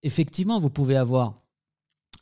Effectivement, 0.01 0.59
vous 0.59 0.69
pouvez 0.69 0.95
avoir 0.95 1.41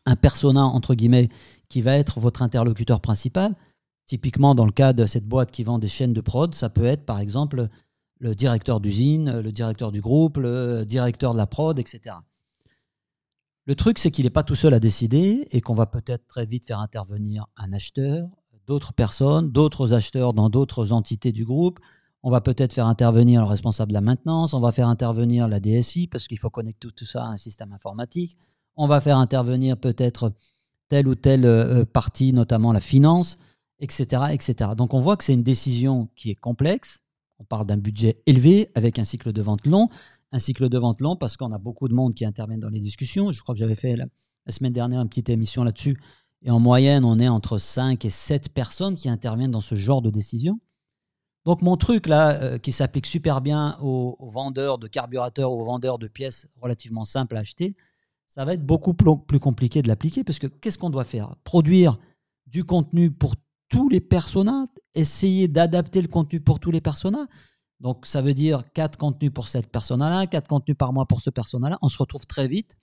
un 0.05 0.15
persona, 0.15 0.65
entre 0.65 0.95
guillemets, 0.95 1.29
qui 1.69 1.81
va 1.81 1.95
être 1.95 2.19
votre 2.19 2.41
interlocuteur 2.41 3.01
principal. 3.01 3.53
Typiquement, 4.07 4.55
dans 4.55 4.65
le 4.65 4.71
cas 4.71 4.93
de 4.93 5.05
cette 5.05 5.27
boîte 5.27 5.51
qui 5.51 5.63
vend 5.63 5.79
des 5.79 5.87
chaînes 5.87 6.13
de 6.13 6.21
prod, 6.21 6.55
ça 6.55 6.69
peut 6.69 6.85
être 6.85 7.05
par 7.05 7.19
exemple 7.19 7.67
le 8.19 8.33
directeur 8.33 8.79
d'usine, 8.79 9.41
le 9.41 9.51
directeur 9.51 9.91
du 9.91 10.01
groupe, 10.01 10.37
le 10.37 10.85
directeur 10.85 11.33
de 11.33 11.37
la 11.37 11.45
prod, 11.45 11.77
etc. 11.77 12.15
Le 13.65 13.75
truc, 13.75 13.99
c'est 13.99 14.09
qu'il 14.09 14.23
n'est 14.23 14.31
pas 14.31 14.43
tout 14.43 14.55
seul 14.55 14.73
à 14.73 14.79
décider 14.79 15.47
et 15.51 15.61
qu'on 15.61 15.73
va 15.73 15.85
peut-être 15.85 16.25
très 16.25 16.45
vite 16.45 16.65
faire 16.65 16.79
intervenir 16.79 17.47
un 17.57 17.73
acheteur, 17.73 18.29
d'autres 18.67 18.93
personnes, 18.93 19.51
d'autres 19.51 19.93
acheteurs 19.93 20.33
dans 20.33 20.49
d'autres 20.49 20.91
entités 20.91 21.31
du 21.31 21.45
groupe. 21.45 21.79
On 22.23 22.29
va 22.29 22.41
peut-être 22.41 22.73
faire 22.73 22.87
intervenir 22.87 23.41
le 23.41 23.47
responsable 23.47 23.89
de 23.89 23.93
la 23.93 24.01
maintenance, 24.01 24.53
on 24.53 24.59
va 24.59 24.71
faire 24.71 24.87
intervenir 24.87 25.47
la 25.47 25.59
DSI 25.59 26.07
parce 26.07 26.27
qu'il 26.27 26.39
faut 26.39 26.49
connecter 26.49 26.89
tout 26.95 27.05
ça 27.05 27.23
à 27.23 27.27
un 27.27 27.37
système 27.37 27.71
informatique 27.71 28.37
on 28.77 28.87
va 28.87 29.01
faire 29.01 29.17
intervenir 29.17 29.77
peut-être 29.77 30.31
telle 30.87 31.07
ou 31.07 31.15
telle 31.15 31.45
euh, 31.45 31.83
partie, 31.83 32.31
notamment 32.31 32.71
la 32.71 32.79
finance, 32.79 33.37
etc., 33.79 34.27
etc. 34.31 34.71
Donc 34.77 34.93
on 34.93 34.99
voit 34.99 35.17
que 35.17 35.23
c'est 35.23 35.33
une 35.33 35.43
décision 35.43 36.07
qui 36.15 36.29
est 36.29 36.35
complexe. 36.35 37.03
On 37.39 37.43
parle 37.43 37.65
d'un 37.65 37.77
budget 37.77 38.21
élevé 38.25 38.69
avec 38.75 38.99
un 38.99 39.03
cycle 39.03 39.33
de 39.33 39.41
vente 39.41 39.67
long. 39.67 39.89
Un 40.31 40.39
cycle 40.39 40.69
de 40.69 40.77
vente 40.77 41.01
long 41.01 41.15
parce 41.15 41.37
qu'on 41.37 41.51
a 41.51 41.57
beaucoup 41.57 41.87
de 41.87 41.93
monde 41.93 42.13
qui 42.13 42.25
interviennent 42.25 42.59
dans 42.59 42.69
les 42.69 42.79
discussions. 42.79 43.31
Je 43.31 43.41
crois 43.41 43.53
que 43.53 43.59
j'avais 43.59 43.75
fait 43.75 43.95
la, 43.95 44.05
semaine 44.49 44.73
dernière 44.73 45.01
une 45.01 45.09
petite 45.09 45.29
émission 45.29 45.63
là-dessus. 45.63 45.99
Et 46.43 46.51
en 46.51 46.59
moyenne, 46.59 47.03
on 47.03 47.19
est 47.19 47.27
entre 47.27 47.57
5 47.57 48.05
et 48.05 48.09
7 48.09 48.49
personnes 48.49 48.95
qui 48.95 49.09
interviennent 49.09 49.51
dans 49.51 49.61
ce 49.61 49.75
genre 49.75 50.01
de 50.01 50.09
décision. 50.09 50.59
Donc 51.45 51.61
mon 51.61 51.77
truc 51.77 52.07
là, 52.07 52.41
euh, 52.41 52.57
qui 52.57 52.73
s'applique 52.73 53.05
super 53.05 53.39
bien 53.39 53.77
aux, 53.81 54.17
vendeurs 54.19 54.77
de 54.77 54.87
carburateurs, 54.87 55.51
aux 55.51 55.63
vendeurs 55.63 55.97
de 55.97 56.07
pièces 56.07 56.49
relativement 56.61 57.05
simples 57.05 57.37
à 57.37 57.39
acheter, 57.39 57.75
ça 58.27 58.43
va 58.43 58.53
être 58.53 58.65
beaucoup 58.65 58.93
plus 58.93 59.39
compliqué 59.39 59.81
de 59.81 59.87
l'appliquer 59.87 60.25
parce 60.25 60.39
que 60.39 60.47
qu'est-ce 60.47 60.77
qu'on 60.77 60.89
doit 60.89 61.05
faire? 61.05 61.35
Produire 61.45 61.97
du 62.47 62.65
contenu 62.65 63.11
pour 63.11 63.35
tous 63.69 63.87
les 63.87 64.01
personas, 64.01 64.67
essayer 64.93 65.47
d'adapter 65.47 66.01
le 66.01 66.09
contenu 66.09 66.41
pour 66.41 66.59
tous 66.59 66.71
les 66.71 66.81
personas? 66.81 67.27
Donc 67.79 68.05
ça 68.05 68.21
veut 68.21 68.33
dire 68.33 68.63
quatre 68.73 68.97
contenus 68.97 69.31
pour 69.33 69.47
cette 69.47 69.71
personne-là, 69.71 70.27
quatre 70.27 70.47
contenus 70.47 70.77
par 70.77 70.91
mois 70.91 71.05
pour 71.05 71.21
ce 71.21 71.29
personnel-là. 71.29 71.77
On 71.81 71.87
se 71.87 71.97
retrouve 71.97 72.25
très 72.25 72.49
vite 72.49 72.75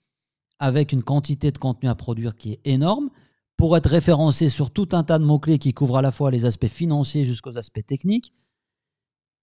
avec 0.57 0.91
une 0.91 1.03
quantité 1.03 1.51
de 1.51 1.57
contenu 1.59 1.87
à 1.87 1.93
produire 1.93 2.35
qui 2.35 2.53
est 2.53 2.61
énorme 2.65 3.11
pour 3.57 3.77
être 3.77 3.89
référencé 3.89 4.49
sur 4.49 4.71
tout 4.71 4.89
un 4.91 5.03
tas 5.03 5.19
de 5.19 5.23
mots-clés 5.23 5.59
qui 5.59 5.73
couvrent 5.73 5.97
à 5.97 6.01
la 6.01 6.11
fois 6.11 6.31
les 6.31 6.45
aspects 6.45 6.67
financiers 6.67 7.25
jusqu'aux 7.25 7.57
aspects 7.57 7.85
techniques. 7.85 8.33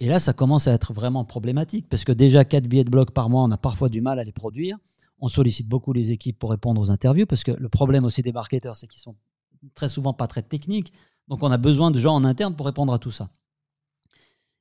Et 0.01 0.07
là, 0.07 0.21
ça 0.21 0.33
commence 0.33 0.67
à 0.67 0.73
être 0.73 0.93
vraiment 0.93 1.25
problématique 1.25 1.89
parce 1.89 2.05
que 2.05 2.13
déjà 2.13 2.45
quatre 2.45 2.67
billets 2.67 2.85
de 2.85 2.91
blog 2.91 3.13
par 3.13 3.31
mois, 3.31 3.43
on 3.43 3.51
a 3.51 3.57
parfois 3.57 3.89
du 3.89 4.01
mal 4.01 4.19
à 4.19 4.25
les 4.25 4.33
produire. 4.33 4.77
On 5.19 5.29
sollicite 5.29 5.69
beaucoup 5.69 5.93
les 5.93 6.11
équipes 6.11 6.39
pour 6.39 6.51
répondre 6.51 6.81
aux 6.81 6.91
interviews 6.91 7.27
parce 7.27 7.45
que 7.45 7.53
le 7.53 7.69
problème 7.69 8.05
aussi 8.05 8.23
des 8.23 8.33
marketeurs, 8.33 8.77
c'est 8.77 8.89
qu'ils 8.89 9.01
sont 9.01 9.17
très 9.75 9.89
souvent 9.89 10.13
pas 10.13 10.27
très 10.27 10.43
techniques. 10.43 10.93
Donc 11.29 11.43
on 11.43 11.51
a 11.51 11.57
besoin 11.57 11.91
de 11.91 11.99
gens 11.99 12.15
en 12.15 12.25
interne 12.25 12.57
pour 12.57 12.67
répondre 12.67 12.93
à 12.93 12.99
tout 12.99 13.13
ça. 13.13 13.31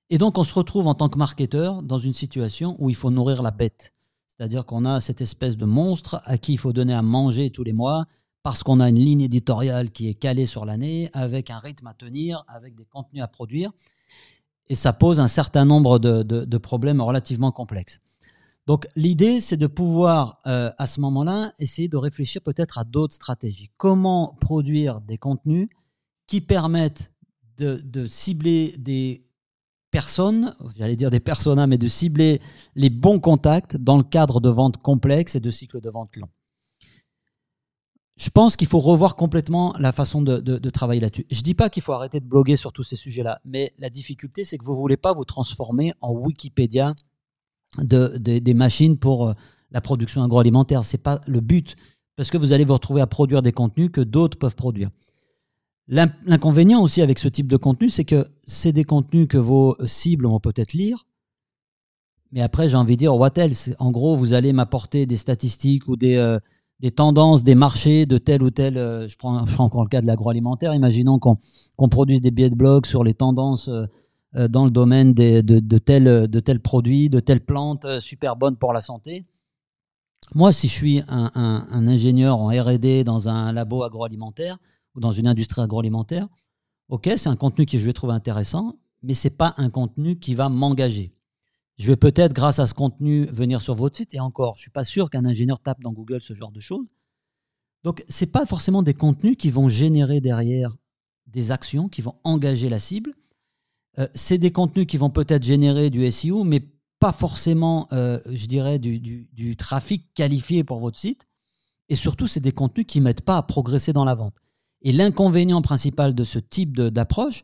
Et 0.09 0.17
donc 0.17 0.37
on 0.37 0.43
se 0.43 0.53
retrouve 0.53 0.87
en 0.87 0.93
tant 0.93 1.09
que 1.09 1.17
marketeur 1.17 1.81
dans 1.81 1.97
une 1.97 2.13
situation 2.13 2.75
où 2.79 2.89
il 2.89 2.95
faut 2.95 3.09
nourrir 3.09 3.41
la 3.41 3.51
bête. 3.51 3.93
C'est-à-dire 4.27 4.65
qu'on 4.65 4.85
a 4.85 4.99
cette 4.99 5.21
espèce 5.21 5.57
de 5.57 5.65
monstre 5.65 6.21
à 6.25 6.37
qui 6.37 6.53
il 6.53 6.57
faut 6.57 6.73
donner 6.73 6.93
à 6.93 7.01
manger 7.01 7.49
tous 7.49 7.63
les 7.63 7.73
mois 7.73 8.05
parce 8.43 8.63
qu'on 8.63 8.79
a 8.79 8.89
une 8.89 8.99
ligne 8.99 9.21
éditoriale 9.21 9.91
qui 9.91 10.07
est 10.07 10.13
calée 10.13 10.45
sur 10.45 10.65
l'année, 10.65 11.09
avec 11.13 11.49
un 11.49 11.59
rythme 11.59 11.87
à 11.87 11.93
tenir, 11.93 12.43
avec 12.47 12.75
des 12.75 12.85
contenus 12.85 13.23
à 13.23 13.27
produire. 13.27 13.71
Et 14.67 14.75
ça 14.75 14.93
pose 14.93 15.19
un 15.19 15.27
certain 15.27 15.65
nombre 15.65 15.99
de, 15.99 16.57
problèmes 16.57 17.01
relativement 17.01 17.51
complexes. 17.51 17.99
Donc 18.67 18.87
l'idée, 18.95 19.41
c'est 19.41 19.57
de 19.57 19.67
pouvoir, 19.67 20.39
euh, 20.47 20.71
à 20.77 20.85
ce 20.85 21.01
moment-là, 21.01 21.51
essayer 21.59 21.87
de 21.87 21.97
réfléchir 21.97 22.41
peut-être 22.41 22.77
à 22.77 22.83
d'autres 22.83 23.15
stratégies. 23.15 23.69
Comment 23.77 24.37
produire 24.39 25.01
des 25.01 25.17
contenus 25.17 25.67
qui 26.27 26.41
permettent 26.41 27.11
de, 27.57 28.07
cibler 28.07 28.73
des 28.79 29.27
personnes, 29.91 30.55
j'allais 30.77 30.95
dire 30.95 31.11
des 31.11 31.19
personas, 31.19 31.67
mais 31.67 31.77
de 31.77 31.87
cibler 31.87 32.41
les 32.75 32.89
bons 32.89 33.19
contacts 33.19 33.75
dans 33.75 33.97
le 33.97 34.03
cadre 34.03 34.39
de 34.39 34.49
ventes 34.49 34.77
complexes 34.77 35.35
et 35.35 35.39
de 35.39 35.51
cycles 35.51 35.81
de 35.81 35.89
vente 35.89 36.15
longs. 36.15 36.29
Je 38.21 38.29
pense 38.29 38.55
qu'il 38.55 38.67
faut 38.67 38.77
revoir 38.77 39.15
complètement 39.15 39.73
la 39.79 39.91
façon 39.91 40.21
de, 40.21 40.69
travailler 40.69 41.01
là-dessus. 41.01 41.25
Je 41.31 41.39
ne 41.39 41.41
dis 41.41 41.55
pas 41.55 41.71
qu'il 41.71 41.81
faut 41.81 41.93
arrêter 41.93 42.19
de 42.19 42.25
bloguer 42.25 42.55
sur 42.55 42.71
tous 42.71 42.83
ces 42.83 42.95
sujets-là, 42.95 43.41
mais 43.45 43.73
la 43.79 43.89
difficulté, 43.89 44.43
c'est 44.45 44.59
que 44.59 44.63
vous 44.63 44.73
ne 44.73 44.77
voulez 44.77 44.95
pas 44.95 45.11
vous 45.11 45.25
transformer 45.25 45.93
en 46.01 46.11
Wikipédia 46.11 46.93
des 47.79 48.53
machines 48.53 48.99
pour 48.99 49.29
euh, 49.29 49.33
la 49.71 49.81
production 49.81 50.23
agroalimentaire. 50.23 50.85
Ce 50.85 50.95
n'est 50.95 51.01
pas 51.01 51.19
le 51.25 51.39
but, 51.39 51.75
parce 52.15 52.29
que 52.29 52.37
vous 52.37 52.53
allez 52.53 52.63
vous 52.63 52.73
retrouver 52.73 53.01
à 53.01 53.07
produire 53.07 53.41
des 53.41 53.53
contenus 53.53 53.89
que 53.91 54.01
d'autres 54.01 54.37
peuvent 54.37 54.55
produire. 54.55 54.91
L'inconvénient 55.87 56.79
aussi 56.79 57.01
avec 57.01 57.17
ce 57.17 57.27
type 57.27 57.47
de 57.47 57.57
contenu, 57.57 57.89
c'est 57.89 58.05
que 58.05 58.27
c'est 58.45 58.71
des 58.71 58.83
contenus 58.83 59.27
que 59.27 59.39
vos 59.39 59.75
cibles 59.87 60.27
vont 60.27 60.39
peut-être 60.39 60.73
lire, 60.73 61.07
mais 62.31 62.41
après, 62.41 62.69
j'ai 62.69 62.77
envie 62.77 62.97
de 62.97 62.99
dire, 62.99 63.15
what 63.15 63.31
else? 63.35 63.71
En 63.79 63.89
gros, 63.89 64.15
vous 64.15 64.33
allez 64.33 64.53
m'apporter 64.53 65.07
des 65.07 65.17
statistiques 65.17 65.87
ou 65.87 65.95
des, 65.95 66.17
euh, 66.17 66.39
des 66.81 66.91
tendances 66.91 67.43
des 67.43 67.55
marchés 67.55 68.05
de 68.05 68.17
tel 68.17 68.41
ou 68.41 68.49
tel, 68.49 68.77
euh, 68.77 69.07
je, 69.07 69.15
prends, 69.15 69.45
je, 69.45 69.53
prends, 69.53 69.65
encore 69.65 69.83
le 69.83 69.89
cas 69.89 70.01
de 70.01 70.07
l'agroalimentaire, 70.07 70.73
imaginons 70.73 71.19
qu'on 71.19 71.89
produise 71.89 72.21
des 72.21 72.31
billets 72.31 72.49
de 72.49 72.55
blog 72.55 72.85
sur 72.85 73.03
les 73.03 73.13
tendances 73.13 73.67
euh, 73.67 73.85
euh, 74.35 74.47
dans 74.47 74.65
le 74.65 74.71
domaine 74.71 75.13
de, 75.13 75.41
de, 75.41 75.77
tel, 75.77 76.27
de 76.27 76.39
tel 76.39 76.59
produit, 76.59 77.09
de 77.09 77.21
super 77.99 78.35
bonne 78.35 78.57
pour 78.57 78.73
la 78.73 78.81
santé. 78.81 79.25
Moi, 80.33 80.51
si 80.51 80.67
je 80.67 80.73
suis 80.73 81.01
un, 81.07 81.29
un, 81.35 81.87
ingénieur 81.87 82.39
en 82.39 82.47
RD 82.47 83.03
dans 83.03 83.27
un 83.27 83.51
labo 83.51 83.83
agroalimentaire 83.83 84.57
ou 84.95 85.01
dans 85.01 85.11
une 85.11 85.27
industrie 85.27 85.61
agroalimentaire, 85.61 86.27
ok, 86.89 87.11
c'est 87.17 87.29
un 87.29 87.35
contenu 87.35 87.65
que 87.65 87.77
je 87.77 87.85
vais 87.85 87.93
trouver 87.93 88.13
intéressant, 88.13 88.77
mais 89.03 89.13
ce 89.13 89.27
n'est 89.27 89.35
pas 89.35 89.53
un 89.57 89.69
contenu 89.69 90.17
qui 90.17 90.33
va 90.33 90.47
m'engager. 90.47 91.13
Je 91.81 91.87
vais 91.87 91.95
peut-être, 91.95 92.33
grâce 92.33 92.59
à 92.59 92.67
ce 92.67 92.75
contenu, 92.75 93.25
venir 93.31 93.59
sur 93.59 93.73
votre 93.73 93.97
site. 93.97 94.13
Et 94.13 94.19
encore, 94.19 94.55
je 94.55 94.59
ne 94.59 94.63
suis 94.65 94.69
pas 94.69 94.83
sûr 94.83 95.09
qu'un 95.09 95.25
ingénieur 95.25 95.59
tape 95.59 95.81
dans 95.81 95.91
Google 95.91 96.21
ce 96.21 96.35
genre 96.35 96.51
de 96.51 96.59
choses. 96.59 96.85
Donc, 97.83 98.05
ce 98.07 98.23
n'est 98.23 98.29
pas 98.29 98.45
forcément 98.45 98.83
des 98.83 98.93
contenus 98.93 99.35
qui 99.35 99.49
vont 99.49 99.67
générer 99.67 100.21
derrière 100.21 100.77
des 101.25 101.49
actions, 101.49 101.89
qui 101.89 102.03
vont 102.03 102.13
engager 102.23 102.69
la 102.69 102.77
cible. 102.77 103.15
Euh, 103.97 104.07
c'est 104.13 104.37
des 104.37 104.51
contenus 104.51 104.85
qui 104.85 104.97
vont 104.97 105.09
peut-être 105.09 105.41
générer 105.41 105.89
du 105.89 106.09
SEO, 106.11 106.43
mais 106.43 106.61
pas 106.99 107.13
forcément, 107.13 107.87
euh, 107.93 108.19
je 108.29 108.45
dirais, 108.45 108.77
du, 108.77 109.55
trafic 109.57 110.13
qualifié 110.13 110.63
pour 110.63 110.79
votre 110.81 110.99
site. 110.99 111.25
Et 111.89 111.95
surtout, 111.95 112.27
c'est 112.27 112.41
des 112.41 112.51
contenus 112.51 112.85
qui 112.87 112.99
ne 112.99 113.05
mettent 113.05 113.25
pas 113.25 113.37
à 113.37 113.41
progresser 113.41 113.91
dans 113.91 114.05
la 114.05 114.13
vente. 114.13 114.35
Et 114.83 114.91
l'inconvénient 114.91 115.63
principal 115.63 116.13
de 116.13 116.23
ce 116.25 116.37
type 116.37 116.79
d'approche, 116.79 117.43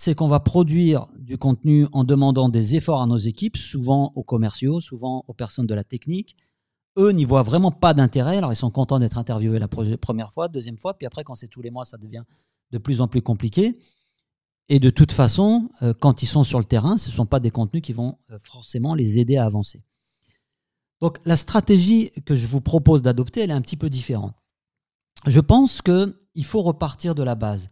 c'est 0.00 0.14
qu'on 0.14 0.28
va 0.28 0.38
produire 0.38 1.08
du 1.18 1.38
contenu 1.38 1.88
en 1.90 2.04
demandant 2.04 2.48
des 2.48 2.76
efforts 2.76 3.02
à 3.02 3.06
nos 3.08 3.16
équipes, 3.16 3.56
souvent 3.56 4.12
aux 4.14 4.22
commerciaux, 4.22 4.80
souvent 4.80 5.24
aux 5.26 5.34
personnes 5.34 5.66
de 5.66 5.74
la 5.74 5.82
technique. 5.82 6.36
Eux 6.96 7.10
n'y 7.10 7.24
voient 7.24 7.42
vraiment 7.42 7.72
pas 7.72 7.94
d'intérêt, 7.94 8.36
alors 8.36 8.52
ils 8.52 8.56
sont 8.56 8.70
contents 8.70 9.00
d'être 9.00 9.18
interviewés 9.18 9.58
la 9.58 9.66
première 9.66 10.32
fois, 10.32 10.46
deuxième 10.46 10.78
fois, 10.78 10.96
puis 10.96 11.04
après 11.04 11.24
quand 11.24 11.34
c'est 11.34 11.48
tous 11.48 11.62
les 11.62 11.72
mois, 11.72 11.84
ça 11.84 11.98
devient 11.98 12.22
de 12.70 12.78
plus 12.78 13.00
en 13.00 13.08
plus 13.08 13.22
compliqué. 13.22 13.76
Et 14.68 14.78
de 14.78 14.88
toute 14.88 15.10
façon, 15.10 15.68
euh, 15.82 15.92
quand 15.98 16.22
ils 16.22 16.28
sont 16.28 16.44
sur 16.44 16.60
le 16.60 16.64
terrain, 16.64 16.96
ce 16.96 17.10
ne 17.10 17.14
sont 17.14 17.26
pas 17.26 17.40
des 17.40 17.50
contenus 17.50 17.82
qui 17.82 17.92
vont 17.92 18.18
euh, 18.30 18.38
forcément 18.38 18.94
les 18.94 19.18
aider 19.18 19.36
à 19.36 19.46
avancer. 19.46 19.82
Donc 21.00 21.18
la 21.24 21.34
stratégie 21.34 22.12
que 22.24 22.36
je 22.36 22.46
vous 22.46 22.60
propose 22.60 23.02
d'adopter, 23.02 23.40
elle 23.40 23.50
est 23.50 23.54
un 23.54 23.62
petit 23.62 23.76
peu 23.76 23.90
différente. 23.90 24.36
Je 25.26 25.40
pense 25.40 25.82
qu'il 25.82 26.44
faut 26.44 26.62
repartir 26.62 27.16
de 27.16 27.24
la 27.24 27.34
base. 27.34 27.66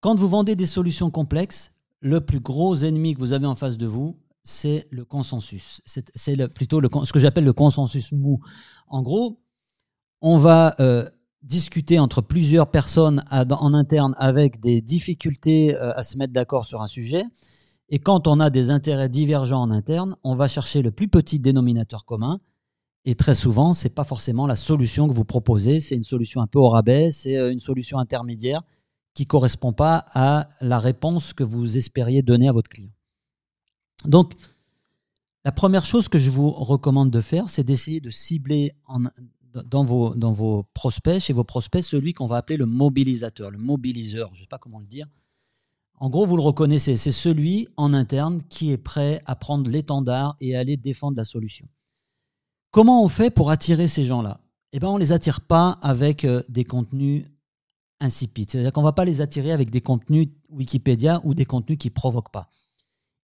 Quand 0.00 0.14
vous 0.14 0.28
vendez 0.28 0.54
des 0.54 0.66
solutions 0.66 1.10
complexes, 1.10 1.72
le 2.00 2.20
plus 2.20 2.38
gros 2.38 2.76
ennemi 2.76 3.14
que 3.14 3.18
vous 3.18 3.32
avez 3.32 3.46
en 3.46 3.56
face 3.56 3.76
de 3.76 3.86
vous, 3.86 4.16
c'est 4.44 4.86
le 4.90 5.04
consensus. 5.04 5.80
C'est 5.84 6.46
plutôt 6.54 6.80
ce 7.04 7.12
que 7.12 7.18
j'appelle 7.18 7.44
le 7.44 7.52
consensus 7.52 8.12
mou. 8.12 8.38
En 8.86 9.02
gros, 9.02 9.40
on 10.20 10.38
va 10.38 10.76
euh, 10.78 11.08
discuter 11.42 11.98
entre 11.98 12.22
plusieurs 12.22 12.70
personnes 12.70 13.24
en 13.30 13.74
interne 13.74 14.14
avec 14.18 14.60
des 14.60 14.80
difficultés 14.80 15.74
euh, 15.74 15.92
à 15.94 16.04
se 16.04 16.16
mettre 16.16 16.32
d'accord 16.32 16.64
sur 16.64 16.80
un 16.80 16.86
sujet. 16.86 17.24
Et 17.88 17.98
quand 17.98 18.28
on 18.28 18.38
a 18.38 18.50
des 18.50 18.70
intérêts 18.70 19.08
divergents 19.08 19.62
en 19.62 19.70
interne, 19.70 20.16
on 20.22 20.36
va 20.36 20.46
chercher 20.46 20.80
le 20.80 20.92
plus 20.92 21.08
petit 21.08 21.40
dénominateur 21.40 22.04
commun. 22.04 22.40
Et 23.04 23.16
très 23.16 23.34
souvent, 23.34 23.74
ce 23.74 23.84
n'est 23.84 23.94
pas 23.94 24.04
forcément 24.04 24.46
la 24.46 24.56
solution 24.56 25.08
que 25.08 25.12
vous 25.12 25.24
proposez, 25.24 25.80
c'est 25.80 25.96
une 25.96 26.04
solution 26.04 26.40
un 26.40 26.46
peu 26.46 26.60
au 26.60 26.68
rabais, 26.68 27.10
c'est 27.10 27.36
euh, 27.36 27.50
une 27.50 27.60
solution 27.60 27.98
intermédiaire 27.98 28.62
qui 29.18 29.24
ne 29.24 29.26
correspond 29.26 29.72
pas 29.72 30.04
à 30.14 30.48
la 30.60 30.78
réponse 30.78 31.32
que 31.32 31.42
vous 31.42 31.76
espériez 31.76 32.22
donner 32.22 32.48
à 32.48 32.52
votre 32.52 32.70
client. 32.70 32.92
Donc, 34.04 34.34
la 35.44 35.50
première 35.50 35.84
chose 35.84 36.08
que 36.08 36.18
je 36.18 36.30
vous 36.30 36.50
recommande 36.50 37.10
de 37.10 37.20
faire, 37.20 37.50
c'est 37.50 37.64
d'essayer 37.64 38.00
de 38.00 38.10
cibler 38.10 38.74
dans, 39.64 39.82
vos, 39.82 40.14
dans 40.14 40.30
vos 40.30 40.62
prospects, 40.72 41.18
chez 41.18 41.32
vos 41.32 41.42
prospects, 41.42 41.82
celui 41.82 42.12
qu'on 42.12 42.28
va 42.28 42.36
appeler 42.36 42.56
le 42.56 42.66
mobilisateur, 42.66 43.50
le 43.50 43.58
mobiliseur, 43.58 44.30
je 44.34 44.38
ne 44.38 44.42
sais 44.42 44.46
pas 44.46 44.58
comment 44.58 44.78
le 44.78 44.86
dire. 44.86 45.08
En 45.96 46.10
gros, 46.10 46.24
vous 46.24 46.36
le 46.36 46.42
reconnaissez, 46.42 46.96
c'est 46.96 47.10
celui 47.10 47.66
en 47.76 47.94
interne 47.94 48.40
qui 48.48 48.70
est 48.70 48.78
prêt 48.78 49.20
à 49.26 49.34
prendre 49.34 49.68
l'étendard 49.68 50.36
et 50.38 50.54
aller 50.54 50.76
défendre 50.76 51.16
la 51.16 51.24
solution. 51.24 51.66
Comment 52.70 53.02
on 53.02 53.08
fait 53.08 53.30
pour 53.30 53.50
attirer 53.50 53.88
ces 53.88 54.04
gens-là? 54.04 54.40
Eh 54.70 54.78
bien, 54.78 54.90
on 54.90 54.94
ne 54.94 55.00
les 55.00 55.10
attire 55.10 55.40
pas 55.40 55.70
avec 55.82 56.24
euh, 56.24 56.44
des 56.48 56.64
contenus 56.64 57.24
insipides. 58.00 58.50
C'est-à-dire 58.50 58.72
qu'on 58.72 58.82
ne 58.82 58.86
va 58.86 58.92
pas 58.92 59.04
les 59.04 59.20
attirer 59.20 59.52
avec 59.52 59.70
des 59.70 59.80
contenus 59.80 60.28
Wikipédia 60.50 61.20
ou 61.24 61.34
des 61.34 61.44
contenus 61.44 61.78
qui 61.78 61.88
ne 61.88 61.94
provoquent 61.94 62.32
pas. 62.32 62.48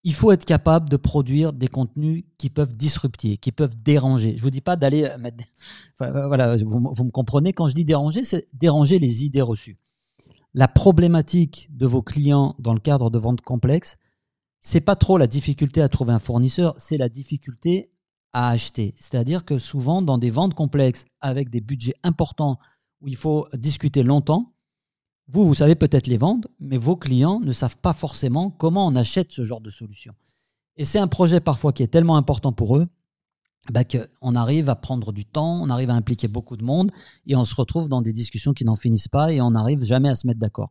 Il 0.02 0.12
faut 0.12 0.32
être 0.32 0.44
capable 0.44 0.90
de 0.90 0.96
produire 0.96 1.52
des 1.52 1.68
contenus 1.68 2.24
qui 2.36 2.50
peuvent 2.50 2.76
disrupter, 2.76 3.38
qui 3.38 3.52
peuvent 3.52 3.74
déranger. 3.74 4.32
Je 4.32 4.36
ne 4.36 4.42
vous 4.42 4.50
dis 4.50 4.60
pas 4.60 4.76
d'aller 4.76 5.08
mettre... 5.18 5.44
Euh, 6.02 6.26
voilà, 6.26 6.56
vous, 6.56 6.90
vous, 6.92 7.04
me 7.04 7.12
comprenez, 7.12 7.52
quand 7.52 7.68
je 7.68 7.74
dis 7.74 7.84
déranger, 7.84 8.24
c'est 8.24 8.48
déranger 8.52 8.98
les 8.98 9.24
idées 9.24 9.40
reçues. 9.40 9.78
La 10.52 10.66
problématique 10.66 11.68
de 11.70 11.86
vos 11.86 12.02
clients 12.02 12.56
dans 12.58 12.74
le 12.74 12.80
cadre 12.80 13.10
de 13.10 13.18
ventes 13.18 13.42
complexes, 13.42 13.96
c'est 14.60 14.80
pas 14.80 14.96
trop 14.96 15.18
la 15.18 15.28
difficulté 15.28 15.82
à 15.82 15.88
trouver 15.88 16.12
un 16.12 16.18
fournisseur, 16.18 16.74
c'est 16.78 16.96
la 16.96 17.08
difficulté 17.08 17.92
à 18.32 18.48
acheter. 18.48 18.94
C'est-à-dire 18.98 19.44
que 19.44 19.58
souvent, 19.58 20.02
dans 20.02 20.18
des 20.18 20.30
ventes 20.30 20.54
complexes 20.54 21.04
avec 21.20 21.50
des 21.50 21.60
budgets 21.60 21.94
importants 22.02 22.58
où 23.00 23.08
il 23.08 23.16
faut 23.16 23.46
discuter 23.54 24.02
longtemps, 24.02 24.53
vous, 25.28 25.46
vous 25.46 25.54
savez 25.54 25.74
peut-être 25.74 26.06
les 26.06 26.18
vendre, 26.18 26.48
mais 26.60 26.76
vos 26.76 26.96
clients 26.96 27.40
ne 27.40 27.52
savent 27.52 27.78
pas 27.78 27.94
forcément 27.94 28.50
comment 28.50 28.86
on 28.86 28.94
achète 28.94 29.32
ce 29.32 29.44
genre 29.44 29.60
de 29.60 29.70
solution. 29.70 30.14
Et 30.76 30.84
c'est 30.84 30.98
un 30.98 31.08
projet 31.08 31.40
parfois 31.40 31.72
qui 31.72 31.82
est 31.82 31.88
tellement 31.88 32.16
important 32.16 32.52
pour 32.52 32.76
eux 32.76 32.86
bah, 33.70 33.84
qu'on 33.84 34.34
arrive 34.34 34.68
à 34.68 34.76
prendre 34.76 35.12
du 35.12 35.24
temps, 35.24 35.62
on 35.62 35.70
arrive 35.70 35.88
à 35.88 35.94
impliquer 35.94 36.28
beaucoup 36.28 36.56
de 36.56 36.64
monde 36.64 36.90
et 37.26 37.34
on 37.34 37.44
se 37.44 37.54
retrouve 37.54 37.88
dans 37.88 38.02
des 38.02 38.12
discussions 38.12 38.52
qui 38.52 38.64
n'en 38.64 38.76
finissent 38.76 39.08
pas 39.08 39.32
et 39.32 39.40
on 39.40 39.52
n'arrive 39.52 39.82
jamais 39.84 40.10
à 40.10 40.14
se 40.14 40.26
mettre 40.26 40.40
d'accord. 40.40 40.70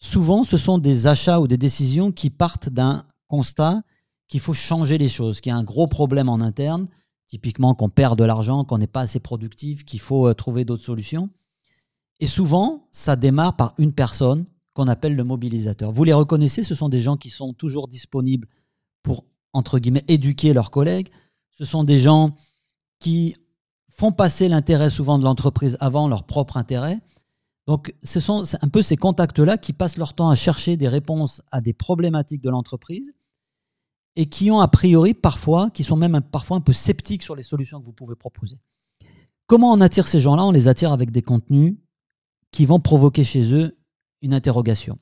Souvent, 0.00 0.42
ce 0.42 0.56
sont 0.56 0.78
des 0.78 1.06
achats 1.06 1.40
ou 1.40 1.46
des 1.46 1.56
décisions 1.56 2.10
qui 2.10 2.30
partent 2.30 2.68
d'un 2.68 3.06
constat 3.28 3.82
qu'il 4.28 4.40
faut 4.40 4.52
changer 4.52 4.98
les 4.98 5.08
choses, 5.08 5.40
qu'il 5.40 5.50
y 5.50 5.52
a 5.52 5.56
un 5.56 5.64
gros 5.64 5.86
problème 5.86 6.28
en 6.28 6.40
interne, 6.40 6.88
typiquement 7.28 7.74
qu'on 7.74 7.88
perd 7.88 8.18
de 8.18 8.24
l'argent, 8.24 8.64
qu'on 8.64 8.78
n'est 8.78 8.86
pas 8.86 9.02
assez 9.02 9.20
productif, 9.20 9.84
qu'il 9.84 10.00
faut 10.00 10.28
euh, 10.28 10.34
trouver 10.34 10.64
d'autres 10.64 10.84
solutions. 10.84 11.30
Et 12.20 12.26
souvent, 12.26 12.88
ça 12.92 13.16
démarre 13.16 13.56
par 13.56 13.74
une 13.78 13.92
personne 13.92 14.46
qu'on 14.72 14.88
appelle 14.88 15.16
le 15.16 15.24
mobilisateur. 15.24 15.92
Vous 15.92 16.04
les 16.04 16.12
reconnaissez, 16.12 16.62
ce 16.62 16.74
sont 16.74 16.88
des 16.88 17.00
gens 17.00 17.16
qui 17.16 17.30
sont 17.30 17.52
toujours 17.52 17.88
disponibles 17.88 18.48
pour, 19.02 19.24
entre 19.52 19.78
guillemets, 19.78 20.04
éduquer 20.08 20.52
leurs 20.52 20.70
collègues. 20.70 21.10
Ce 21.50 21.64
sont 21.64 21.84
des 21.84 21.98
gens 21.98 22.34
qui 22.98 23.36
font 23.90 24.12
passer 24.12 24.48
l'intérêt 24.48 24.90
souvent 24.90 25.18
de 25.18 25.24
l'entreprise 25.24 25.76
avant 25.80 26.08
leur 26.08 26.24
propre 26.24 26.56
intérêt. 26.56 27.00
Donc, 27.66 27.94
ce 28.02 28.20
sont 28.20 28.44
un 28.60 28.68
peu 28.68 28.82
ces 28.82 28.96
contacts-là 28.96 29.58
qui 29.58 29.72
passent 29.72 29.96
leur 29.96 30.14
temps 30.14 30.28
à 30.28 30.34
chercher 30.34 30.76
des 30.76 30.88
réponses 30.88 31.42
à 31.50 31.60
des 31.60 31.72
problématiques 31.72 32.42
de 32.42 32.50
l'entreprise 32.50 33.12
et 34.14 34.26
qui 34.26 34.50
ont 34.50 34.60
a 34.60 34.68
priori 34.68 35.14
parfois, 35.14 35.70
qui 35.70 35.84
sont 35.84 35.96
même 35.96 36.20
parfois 36.20 36.56
un 36.56 36.60
peu 36.60 36.72
sceptiques 36.72 37.22
sur 37.22 37.34
les 37.34 37.42
solutions 37.42 37.80
que 37.80 37.84
vous 37.84 37.92
pouvez 37.92 38.14
proposer. 38.14 38.60
Comment 39.46 39.72
on 39.72 39.80
attire 39.80 40.08
ces 40.08 40.20
gens-là? 40.20 40.44
On 40.44 40.52
les 40.52 40.68
attire 40.68 40.92
avec 40.92 41.10
des 41.10 41.22
contenus 41.22 41.76
qui 42.52 42.66
vont 42.66 42.80
provoquer 42.80 43.24
chez 43.24 43.52
eux 43.54 43.76
une 44.22 44.34
interrogation. 44.34 44.98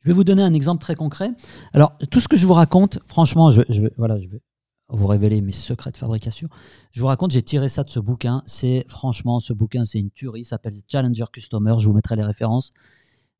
Je 0.00 0.08
vais 0.08 0.12
vous 0.12 0.24
donner 0.24 0.42
un 0.42 0.52
exemple 0.52 0.82
très 0.82 0.94
concret. 0.94 1.30
Alors, 1.72 1.96
tout 2.10 2.20
ce 2.20 2.28
que 2.28 2.36
je 2.36 2.46
vous 2.46 2.52
raconte, 2.52 2.98
franchement, 3.06 3.48
je, 3.48 3.62
je, 3.70 3.82
voilà, 3.96 4.20
je 4.20 4.28
vais 4.28 4.40
vous 4.88 5.06
révéler 5.06 5.40
mes 5.40 5.52
secrets 5.52 5.92
de 5.92 5.96
fabrication. 5.96 6.48
Je 6.92 7.00
vous 7.00 7.06
raconte, 7.06 7.30
j'ai 7.30 7.42
tiré 7.42 7.68
ça 7.68 7.82
de 7.82 7.88
ce 7.88 8.00
bouquin. 8.00 8.42
C'est 8.46 8.84
franchement, 8.88 9.40
ce 9.40 9.52
bouquin, 9.52 9.84
c'est 9.84 9.98
une 9.98 10.10
tuerie. 10.10 10.44
S'appelle 10.44 10.74
Challenger 10.88 11.24
Customer. 11.32 11.74
Je 11.78 11.88
vous 11.88 11.94
mettrai 11.94 12.16
les 12.16 12.24
références. 12.24 12.70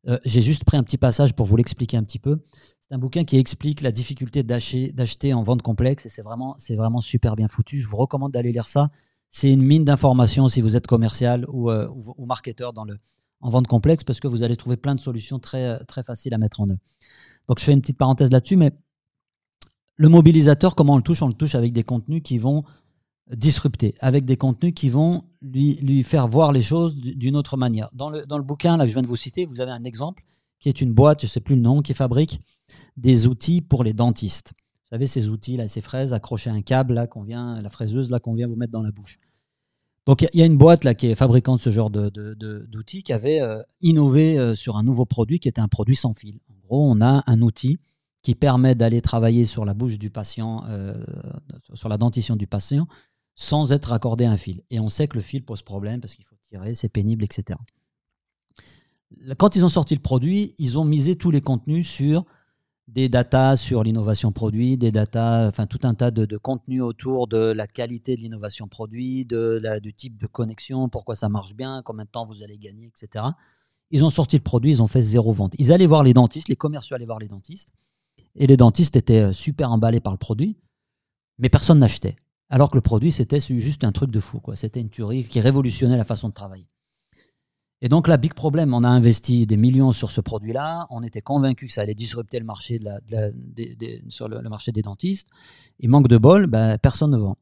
Euh, 0.07 0.17
j'ai 0.25 0.41
juste 0.41 0.63
pris 0.65 0.77
un 0.77 0.83
petit 0.83 0.97
passage 0.97 1.33
pour 1.33 1.45
vous 1.45 1.55
l'expliquer 1.55 1.97
un 1.97 2.03
petit 2.03 2.19
peu. 2.19 2.39
C'est 2.81 2.93
un 2.93 2.99
bouquin 2.99 3.23
qui 3.23 3.37
explique 3.37 3.81
la 3.81 3.91
difficulté 3.91 4.43
d'acheter 4.43 5.33
en 5.33 5.43
vente 5.43 5.61
complexe 5.61 6.05
et 6.05 6.09
c'est 6.09 6.21
vraiment, 6.21 6.55
c'est 6.59 6.75
vraiment 6.75 7.01
super 7.01 7.35
bien 7.35 7.47
foutu. 7.47 7.79
Je 7.79 7.87
vous 7.87 7.97
recommande 7.97 8.31
d'aller 8.31 8.51
lire 8.51 8.67
ça. 8.67 8.91
C'est 9.29 9.51
une 9.51 9.61
mine 9.61 9.83
d'informations 9.83 10.47
si 10.47 10.61
vous 10.61 10.75
êtes 10.75 10.87
commercial 10.87 11.45
ou, 11.49 11.69
euh, 11.69 11.89
ou, 12.17 12.25
marketeur 12.25 12.73
dans 12.73 12.85
le, 12.85 12.97
en 13.41 13.49
vente 13.49 13.67
complexe 13.67 14.03
parce 14.03 14.19
que 14.19 14.27
vous 14.27 14.43
allez 14.43 14.55
trouver 14.55 14.77
plein 14.77 14.95
de 14.95 14.99
solutions 14.99 15.39
très, 15.39 15.83
très 15.85 16.03
faciles 16.03 16.33
à 16.33 16.37
mettre 16.37 16.61
en 16.61 16.69
œuvre. 16.69 16.79
Donc 17.47 17.59
je 17.59 17.65
fais 17.65 17.73
une 17.73 17.81
petite 17.81 17.97
parenthèse 17.97 18.31
là-dessus, 18.31 18.55
mais 18.55 18.71
le 19.97 20.09
mobilisateur, 20.09 20.75
comment 20.75 20.93
on 20.93 20.97
le 20.97 21.03
touche? 21.03 21.21
On 21.21 21.27
le 21.27 21.33
touche 21.33 21.55
avec 21.55 21.71
des 21.73 21.83
contenus 21.83 22.21
qui 22.23 22.37
vont 22.37 22.63
disrupter, 23.31 23.95
avec 23.99 24.25
des 24.25 24.37
contenus 24.37 24.73
qui 24.75 24.89
vont 24.89 25.23
lui, 25.41 26.03
faire 26.03 26.27
voir 26.27 26.51
les 26.51 26.61
choses 26.61 26.95
d'une 26.95 27.35
autre 27.35 27.57
manière. 27.57 27.89
Dans 27.93 28.09
le, 28.09 28.25
dans 28.25 28.37
le 28.37 28.43
bouquin 28.43 28.77
là, 28.77 28.83
que 28.83 28.89
je 28.89 28.95
viens 28.95 29.01
de 29.01 29.07
vous 29.07 29.15
citer, 29.15 29.45
vous 29.45 29.61
avez 29.61 29.71
un 29.71 29.83
exemple 29.83 30.23
qui 30.59 30.69
est 30.69 30.81
une 30.81 30.93
boîte, 30.93 31.21
je 31.21 31.25
ne 31.25 31.29
sais 31.29 31.41
plus 31.41 31.55
le 31.55 31.61
nom, 31.61 31.81
qui 31.81 31.93
fabrique 31.93 32.41
des 32.97 33.27
outils 33.27 33.61
pour 33.61 33.83
les 33.83 33.93
dentistes. 33.93 34.53
Vous 34.85 34.95
savez, 34.95 35.07
ces 35.07 35.29
outils, 35.29 35.57
là, 35.57 35.67
ces 35.67 35.81
fraises 35.81 36.13
accrochées 36.13 36.51
à 36.51 36.53
un 36.53 36.61
câble, 36.61 36.93
là, 36.93 37.07
vient, 37.25 37.59
la 37.59 37.69
fraiseuse, 37.71 38.11
là, 38.11 38.19
qu'on 38.19 38.35
vient 38.35 38.47
vous 38.47 38.55
mettre 38.55 38.71
dans 38.71 38.83
la 38.83 38.91
bouche. 38.91 39.19
Donc, 40.05 40.21
il 40.21 40.39
y 40.39 40.43
a 40.43 40.45
une 40.45 40.57
boîte, 40.57 40.83
là, 40.83 40.93
qui 40.93 41.07
est 41.07 41.15
fabricante 41.15 41.57
de 41.57 41.63
ce 41.63 41.71
genre 41.71 41.89
d'outils, 41.89 42.99
de, 42.99 43.03
qui 43.03 43.11
avait 43.11 43.41
euh, 43.41 43.63
innové 43.81 44.37
euh, 44.37 44.53
sur 44.53 44.77
un 44.77 44.83
nouveau 44.83 45.05
produit 45.05 45.39
qui 45.39 45.47
était 45.47 45.61
un 45.61 45.67
produit 45.67 45.95
sans 45.95 46.13
fil. 46.13 46.39
En 46.49 46.67
gros, 46.67 46.91
on 46.91 47.01
a 47.01 47.23
un 47.25 47.41
outil 47.41 47.79
qui 48.21 48.35
permet 48.35 48.75
d'aller 48.75 49.01
travailler 49.01 49.45
sur 49.45 49.65
la 49.65 49.73
bouche 49.73 49.97
du 49.97 50.11
patient, 50.11 50.63
euh, 50.67 51.03
sur 51.73 51.89
la 51.89 51.97
dentition 51.97 52.35
du 52.35 52.45
patient, 52.45 52.87
sans 53.33 53.71
être 53.71 53.91
accordé 53.91 54.25
un 54.25 54.37
fil. 54.37 54.61
Et 54.69 54.79
on 54.79 54.89
sait 54.89 55.07
que 55.07 55.15
le 55.15 55.21
fil 55.21 55.43
pose 55.43 55.63
problème 55.63 55.99
parce 55.99 56.13
qu'il 56.13 56.25
faut 56.25 56.35
tirer, 56.49 56.75
c'est 56.75 56.89
pénible, 56.89 57.23
etc. 57.23 57.59
Quand 59.37 59.55
ils 59.55 59.65
ont 59.65 59.69
sorti 59.69 59.95
le 59.95 60.01
produit, 60.01 60.53
ils 60.57 60.77
ont 60.77 60.85
misé 60.85 61.15
tous 61.15 61.31
les 61.31 61.41
contenus 61.41 61.87
sur 61.87 62.25
des 62.87 63.09
datas 63.09 63.55
sur 63.55 63.83
l'innovation 63.83 64.31
produit, 64.31 64.77
des 64.77 64.91
datas, 64.91 65.47
enfin 65.47 65.65
tout 65.65 65.79
un 65.83 65.95
tas 65.95 66.11
de, 66.11 66.37
contenus 66.37 66.83
autour 66.83 67.27
de 67.27 67.37
la 67.37 67.67
qualité 67.67 68.15
de 68.15 68.21
l'innovation 68.21 68.67
produit, 68.67 69.25
de 69.25 69.79
du 69.79 69.93
type 69.93 70.17
de 70.17 70.27
connexion, 70.27 70.87
pourquoi 70.87 71.15
ça 71.15 71.29
marche 71.29 71.55
bien, 71.55 71.81
combien 71.83 72.05
de 72.05 72.09
temps 72.09 72.25
vous 72.25 72.43
allez 72.43 72.57
gagner, 72.57 72.87
etc. 72.87 73.25
Ils 73.91 74.05
ont 74.05 74.09
sorti 74.09 74.37
le 74.37 74.43
produit, 74.43 74.71
ils 74.71 74.81
ont 74.81 74.87
fait 74.87 75.01
zéro 75.01 75.33
vente. 75.33 75.55
Ils 75.57 75.71
allaient 75.71 75.87
voir 75.87 76.03
les 76.03 76.13
dentistes, 76.13 76.47
les 76.47 76.55
commerciaux 76.55 76.95
allaient 76.95 77.05
voir 77.05 77.19
les 77.19 77.27
dentistes, 77.27 77.71
et 78.35 78.47
les 78.47 78.57
dentistes 78.57 78.95
étaient 78.95 79.21
euh, 79.21 79.33
super 79.33 79.71
emballés 79.71 79.99
par 79.99 80.13
le 80.13 80.17
produit, 80.17 80.57
mais 81.39 81.49
personne 81.49 81.79
n'achetait. 81.79 82.15
Alors 82.49 82.69
que 82.69 82.77
le 82.77 82.81
produit, 82.81 83.11
c'était 83.11 83.39
juste 83.39 83.83
un 83.83 83.91
truc 83.91 84.11
de 84.11 84.19
fou. 84.19 84.39
C'était 84.53 84.79
une 84.79 84.89
tuerie 84.89 85.23
qui 85.23 85.39
révolutionnait 85.39 85.97
la 85.97 86.03
façon 86.03 86.29
de 86.29 86.33
travailler. 86.33 86.69
Et 87.81 87.89
donc 87.89 88.07
là, 88.07 88.17
big 88.17 88.33
problème, 88.33 88.73
on 88.73 88.83
a 88.83 88.87
investi 88.87 89.45
des 89.45 89.57
millions 89.57 89.91
sur 89.91 90.11
ce 90.11 90.21
produit-là, 90.21 90.87
on 90.89 91.03
était 91.03 91.21
convaincu 91.21 91.67
que 91.67 91.73
ça 91.73 91.81
allait 91.81 91.93
disrupter 91.93 92.39
le 92.39 92.45
marché, 92.45 92.79
de 92.79 92.85
la, 92.85 93.29
sur 94.09 94.27
le, 94.29 94.41
marché 94.49 94.71
des 94.71 94.81
dentistes. 94.81 95.27
Il 95.79 95.89
manque 95.89 96.07
de 96.07 96.17
bol, 96.17 96.47
ben, 96.47 96.77
personne 96.77 97.11
ne 97.11 97.17
vend. 97.17 97.37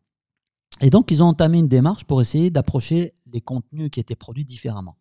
Et 0.82 0.90
donc, 0.90 1.12
ils 1.12 1.22
ont 1.22 1.28
entamé 1.28 1.60
une 1.60 1.68
démarche 1.68 2.04
pour 2.04 2.20
essayer 2.20 2.50
d'approcher 2.50 3.14
les 3.32 3.42
contenus 3.42 3.90
qui 3.92 4.00
étaient 4.00 4.16
produits 4.16 4.46
différemment. 4.46 4.96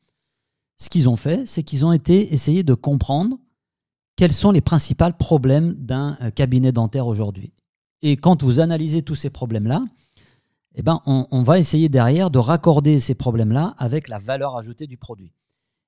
Ce 0.76 0.90
qu'ils 0.90 1.09
ont 1.09 1.16
fait, 1.16 1.46
c'est 1.46 1.62
qu'ils 1.62 1.87
ont 1.87 1.92
été 1.92 2.35
essayer 2.35 2.62
de 2.62 2.74
comprendre 2.74 3.38
quels 4.16 4.33
sont 4.33 4.50
les 4.50 4.61
principaux 4.61 5.12
problèmes 5.18 5.74
d'un 5.74 6.16
euh, 6.20 6.30
cabinet 6.30 6.72
dentaire 6.72 7.06
aujourd'hui. 7.06 7.52
Et 8.02 8.16
quand 8.16 8.42
vous 8.42 8.61
analysez 8.61 9.02
tous 9.02 9.14
ces 9.14 9.30
problèmes-là, 9.30 9.83
eh 10.74 10.82
ben, 10.82 11.00
on, 11.06 11.42
va 11.42 11.58
essayer 11.58 11.88
derrière 11.88 12.30
de 12.30 12.38
raccorder 12.38 12.98
ces 13.00 13.14
problèmes-là 13.14 13.74
avec 13.78 14.08
la 14.08 14.18
valeur 14.18 14.56
ajoutée 14.56 14.87
du 14.87 14.96
produit. 14.96 15.32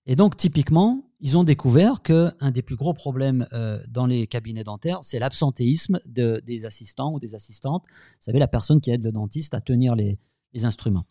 Et 0.07 0.17
donc, 0.17 0.37
typiquement, 0.37 1.05
ils 1.21 1.39
ont 1.39 1.45
découvert 1.45 2.03
qu'un 2.03 2.51
des 2.53 2.61
plus 2.61 2.77
gros 2.77 2.93
problèmes 2.93 3.47
euh, 3.55 3.83
dans 3.89 4.05
les 4.05 4.27
cabinets 4.27 4.65
dentaires, 4.65 4.99
c'est 5.03 5.19
l'absentéisme 5.19 5.99
des 6.05 6.65
assistants 6.67 7.15
ou 7.15 7.19
des 7.19 7.35
assistantes. 7.35 7.85
Vous 7.87 8.21
savez, 8.21 8.39
la 8.39 8.49
personne 8.49 8.83
qui 8.83 8.91
aide 8.91 9.03
le 9.03 9.13
dentiste 9.13 9.55
à 9.55 9.63
tenir 9.63 9.95
les 9.95 10.19
instruments. 10.65 11.07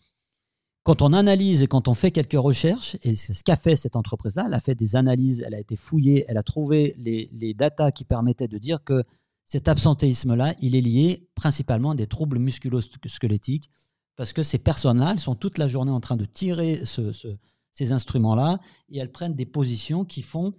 Quand 0.83 1.01
on 1.01 1.13
analyse 1.13 1.63
et 1.63 1.67
quand 1.67 1.87
on 1.87 1.93
fait 1.93 2.11
quelques 2.11 2.33
recherches, 2.33 2.97
et 3.03 3.15
c'est 3.15 3.33
ce 3.33 3.43
qu'a 3.45 3.55
fait 3.55 3.77
cette 3.77 3.95
entreprise-là, 3.95 4.43
elle 4.47 4.53
a 4.53 4.59
fait 4.59 4.75
des 4.75 4.97
analyses, 4.97 5.41
elle 5.45 5.53
a 5.53 5.59
été 5.59 5.77
fouillée, 5.77 6.25
elle 6.27 6.35
a 6.37 6.43
trouvé 6.43 6.93
les, 6.97 7.29
les 7.31 7.55
qui 7.95 8.03
permettaient 8.03 8.49
de 8.49 8.57
dire 8.57 8.83
que 8.83 9.05
cet 9.43 9.67
absentéisme-là, 9.67 10.55
il 10.61 10.75
est 10.75 10.81
lié 10.81 11.27
principalement 11.35 11.91
à 11.91 11.95
des 11.95 12.07
troubles 12.07 12.39
musculo-squelettiques, 12.39 13.69
parce 14.15 14.31
que 14.33 14.43
ces 14.43 14.57
personnes-là, 14.57 15.11
elles 15.11 15.19
sont 15.19 15.35
toute 15.35 15.57
la 15.57 15.67
journée 15.67 15.91
en 15.91 15.99
train 15.99 16.15
de 16.15 16.25
tirer 16.25 16.83
ces 16.85 17.91
instruments-là, 17.91 18.59
et 18.89 18.99
elles 18.99 19.11
prennent 19.11 19.35
des 19.35 19.45
positions 19.45 20.05
qui 20.05 20.21
font 20.21 20.53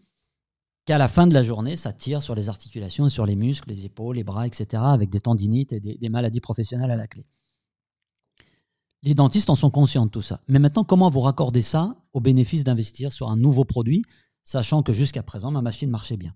qu'à 0.84 0.98
la 0.98 1.08
fin 1.08 1.26
de 1.26 1.32
la 1.32 1.42
journée, 1.42 1.76
ça 1.76 1.92
tire 1.92 2.22
sur 2.22 2.34
les 2.34 2.50
articulations, 2.50 3.08
sur 3.08 3.24
les 3.24 3.36
muscles, 3.36 3.70
les 3.70 3.86
épaules, 3.86 4.16
les 4.16 4.24
bras, 4.24 4.46
etc., 4.46 4.82
avec 4.84 5.08
des 5.08 5.20
tendinites 5.20 5.72
et 5.72 5.80
des 5.80 6.08
maladies 6.10 6.40
professionnelles 6.40 6.90
à 6.90 6.96
la 6.96 7.06
clé. 7.06 7.24
Les 9.02 9.14
dentistes 9.14 9.48
en 9.50 9.54
sont 9.54 9.70
conscients 9.70 10.06
de 10.06 10.10
tout 10.10 10.22
ça. 10.22 10.40
Mais 10.48 10.58
maintenant, 10.58 10.84
comment 10.84 11.08
vous 11.08 11.20
raccordez 11.20 11.62
ça 11.62 11.96
au 12.12 12.20
bénéfice 12.20 12.64
d'investir 12.64 13.12
sur 13.12 13.30
un 13.30 13.36
nouveau 13.36 13.64
produit, 13.64 14.02
sachant 14.44 14.82
que 14.82 14.92
jusqu'à 14.92 15.22
présent, 15.22 15.50
ma 15.50 15.62
machine 15.62 15.90
marchait 15.90 16.16
bien? 16.16 16.34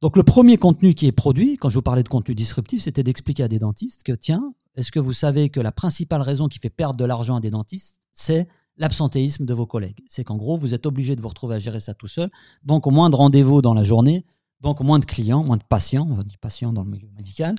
Donc 0.00 0.16
le 0.16 0.22
premier 0.22 0.58
contenu 0.58 0.94
qui 0.94 1.06
est 1.06 1.12
produit, 1.12 1.56
quand 1.56 1.70
je 1.70 1.74
vous 1.74 1.82
parlais 1.82 2.04
de 2.04 2.08
contenu 2.08 2.34
disruptif, 2.34 2.82
c'était 2.82 3.02
d'expliquer 3.02 3.42
à 3.42 3.48
des 3.48 3.58
dentistes 3.58 4.04
que, 4.04 4.12
tiens, 4.12 4.54
est-ce 4.76 4.92
que 4.92 5.00
vous 5.00 5.12
savez 5.12 5.48
que 5.50 5.60
la 5.60 5.72
principale 5.72 6.22
raison 6.22 6.46
qui 6.46 6.60
fait 6.60 6.70
perdre 6.70 6.96
de 6.96 7.04
l'argent 7.04 7.36
à 7.36 7.40
des 7.40 7.50
dentistes, 7.50 8.00
c'est 8.12 8.46
l'absentéisme 8.76 9.44
de 9.44 9.54
vos 9.54 9.66
collègues? 9.66 10.04
C'est 10.06 10.22
qu'en 10.22 10.36
gros, 10.36 10.56
vous 10.56 10.72
êtes 10.72 10.86
obligé 10.86 11.16
de 11.16 11.20
vous 11.20 11.28
retrouver 11.28 11.56
à 11.56 11.58
gérer 11.58 11.80
ça 11.80 11.94
tout 11.94 12.06
seul. 12.06 12.30
Donc, 12.62 12.86
au 12.86 12.92
moins 12.92 13.10
de 13.10 13.16
rendez-vous 13.16 13.60
dans 13.60 13.74
la 13.74 13.82
journée, 13.82 14.24
donc 14.60 14.80
moins 14.80 15.00
de 15.00 15.04
clients, 15.04 15.42
moins 15.42 15.56
de 15.56 15.64
patients, 15.64 16.06
on 16.08 16.22
dire 16.22 16.38
patients 16.40 16.72
dans 16.72 16.84
le 16.84 16.90
milieu 16.90 17.08
médical, 17.16 17.56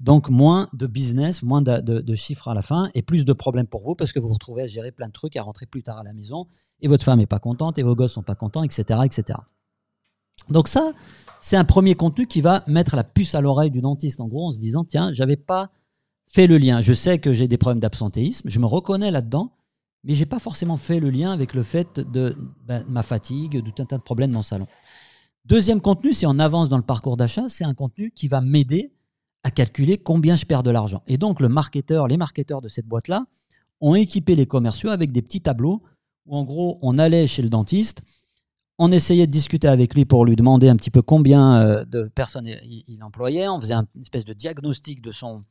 donc 0.00 0.28
moins 0.28 0.68
de 0.72 0.86
business, 0.86 1.42
moins 1.42 1.62
de, 1.62 2.14
chiffres 2.14 2.48
à 2.48 2.54
la 2.54 2.62
fin 2.62 2.88
et 2.94 3.02
plus 3.02 3.24
de 3.24 3.32
problèmes 3.32 3.66
pour 3.66 3.82
vous 3.82 3.94
parce 3.94 4.12
que 4.12 4.18
vous 4.18 4.28
vous 4.28 4.34
retrouvez 4.34 4.62
à 4.62 4.66
gérer 4.66 4.92
plein 4.92 5.08
de 5.08 5.12
trucs, 5.12 5.36
à 5.36 5.42
rentrer 5.42 5.66
plus 5.66 5.82
tard 5.82 5.98
à 5.98 6.02
la 6.02 6.12
maison 6.12 6.46
et 6.80 6.88
votre 6.88 7.04
femme 7.04 7.18
n'est 7.18 7.26
pas 7.26 7.38
contente 7.38 7.78
et 7.78 7.82
vos 7.82 7.94
gosses 7.94 8.12
sont 8.12 8.22
pas 8.22 8.34
contents, 8.34 8.64
etc. 8.64 9.00
etc. 9.04 9.38
Donc 10.50 10.68
ça, 10.68 10.92
c'est 11.44 11.58
un 11.58 11.64
premier 11.64 11.94
contenu 11.94 12.26
qui 12.26 12.40
va 12.40 12.64
mettre 12.66 12.96
la 12.96 13.04
puce 13.04 13.34
à 13.34 13.42
l'oreille 13.42 13.70
du 13.70 13.82
dentiste 13.82 14.18
en 14.18 14.28
gros 14.28 14.46
en 14.46 14.50
se 14.50 14.58
disant 14.58 14.82
tiens, 14.82 15.12
j'avais 15.12 15.36
pas 15.36 15.70
fait 16.26 16.46
le 16.46 16.56
lien. 16.56 16.80
Je 16.80 16.94
sais 16.94 17.18
que 17.18 17.34
j'ai 17.34 17.48
des 17.48 17.58
problèmes 17.58 17.80
d'absentéisme, 17.80 18.48
je 18.48 18.58
me 18.58 18.64
reconnais 18.64 19.10
là-dedans, 19.10 19.52
mais 20.04 20.14
j'ai 20.14 20.24
pas 20.24 20.38
forcément 20.38 20.78
fait 20.78 21.00
le 21.00 21.10
lien 21.10 21.32
avec 21.32 21.52
le 21.52 21.62
fait 21.62 22.00
de 22.00 22.34
ben, 22.64 22.82
ma 22.88 23.02
fatigue, 23.02 23.62
de 23.62 23.70
tout 23.70 23.82
un 23.82 23.84
tas 23.84 23.98
de 23.98 24.02
problèmes 24.02 24.30
dans 24.30 24.38
mon 24.38 24.42
salon. 24.42 24.66
Deuxième 25.44 25.82
contenu, 25.82 26.14
si 26.14 26.24
on 26.24 26.38
avance 26.38 26.70
dans 26.70 26.78
le 26.78 26.82
parcours 26.82 27.18
d'achat, 27.18 27.50
c'est 27.50 27.64
un 27.64 27.74
contenu 27.74 28.10
qui 28.10 28.26
va 28.26 28.40
m'aider 28.40 28.94
à 29.42 29.50
calculer 29.50 29.98
combien 29.98 30.36
je 30.36 30.46
perds 30.46 30.62
de 30.62 30.70
l'argent. 30.70 31.02
Et 31.06 31.18
donc, 31.18 31.40
le 31.40 31.50
marketeur, 31.50 32.08
les 32.08 32.16
marketeurs 32.16 32.62
de 32.62 32.70
cette 32.70 32.86
boîte-là 32.86 33.26
ont 33.82 33.94
équipé 33.94 34.34
les 34.34 34.46
commerciaux 34.46 34.88
avec 34.88 35.12
des 35.12 35.20
petits 35.20 35.42
tableaux 35.42 35.82
où, 36.24 36.38
en 36.38 36.44
gros, 36.44 36.78
on 36.80 36.96
allait 36.96 37.26
chez 37.26 37.42
le 37.42 37.50
dentiste, 37.50 38.02
on 38.78 38.90
essayait 38.90 39.26
de 39.26 39.32
discuter 39.32 39.68
avec 39.68 39.94
lui 39.94 40.04
pour 40.04 40.24
lui 40.24 40.36
demander 40.36 40.68
un 40.68 40.76
petit 40.76 40.90
peu 40.90 41.02
combien 41.02 41.56
euh, 41.56 41.84
de 41.84 42.04
personnes 42.04 42.46
il, 42.46 43.02
employait, 43.02 43.48
on 43.48 43.60
faisait 43.60 43.74
une 43.74 44.02
espèce 44.02 44.24
de 44.24 44.32
diagnostic 44.32 45.00
de 45.00 45.12
son, 45.12 45.44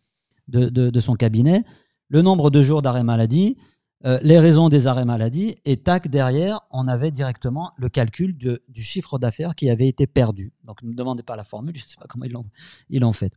cabinet, 1.17 1.63
le 2.09 2.21
nombre 2.21 2.49
de 2.49 2.61
jours 2.61 2.81
d'arrêt 2.81 3.03
maladie, 3.03 3.57
euh, 4.05 4.19
les 4.21 4.39
raisons 4.39 4.67
des 4.67 4.87
arrêts 4.87 5.05
maladie, 5.05 5.55
et 5.63 5.77
tac, 5.77 6.09
derrière, 6.09 6.61
on 6.71 6.87
avait 6.89 7.11
directement 7.11 7.71
le 7.77 7.87
calcul 7.87 8.35
du 8.35 8.83
chiffre 8.83 9.17
d'affaires 9.17 9.55
qui 9.55 9.69
avait 9.69 9.87
été 9.87 10.05
perdu. 10.07 10.51
Donc 10.65 10.83
ne 10.83 10.89
me 10.89 10.95
demandez 10.95 11.23
pas 11.23 11.37
la 11.37 11.45
formule, 11.45 11.75
je 11.77 11.85
ne 11.85 11.87
sais 11.87 11.97
pas 11.97 12.07
comment 12.09 12.25
ils 12.25 12.99
l'ont 12.99 13.13
fait. 13.13 13.33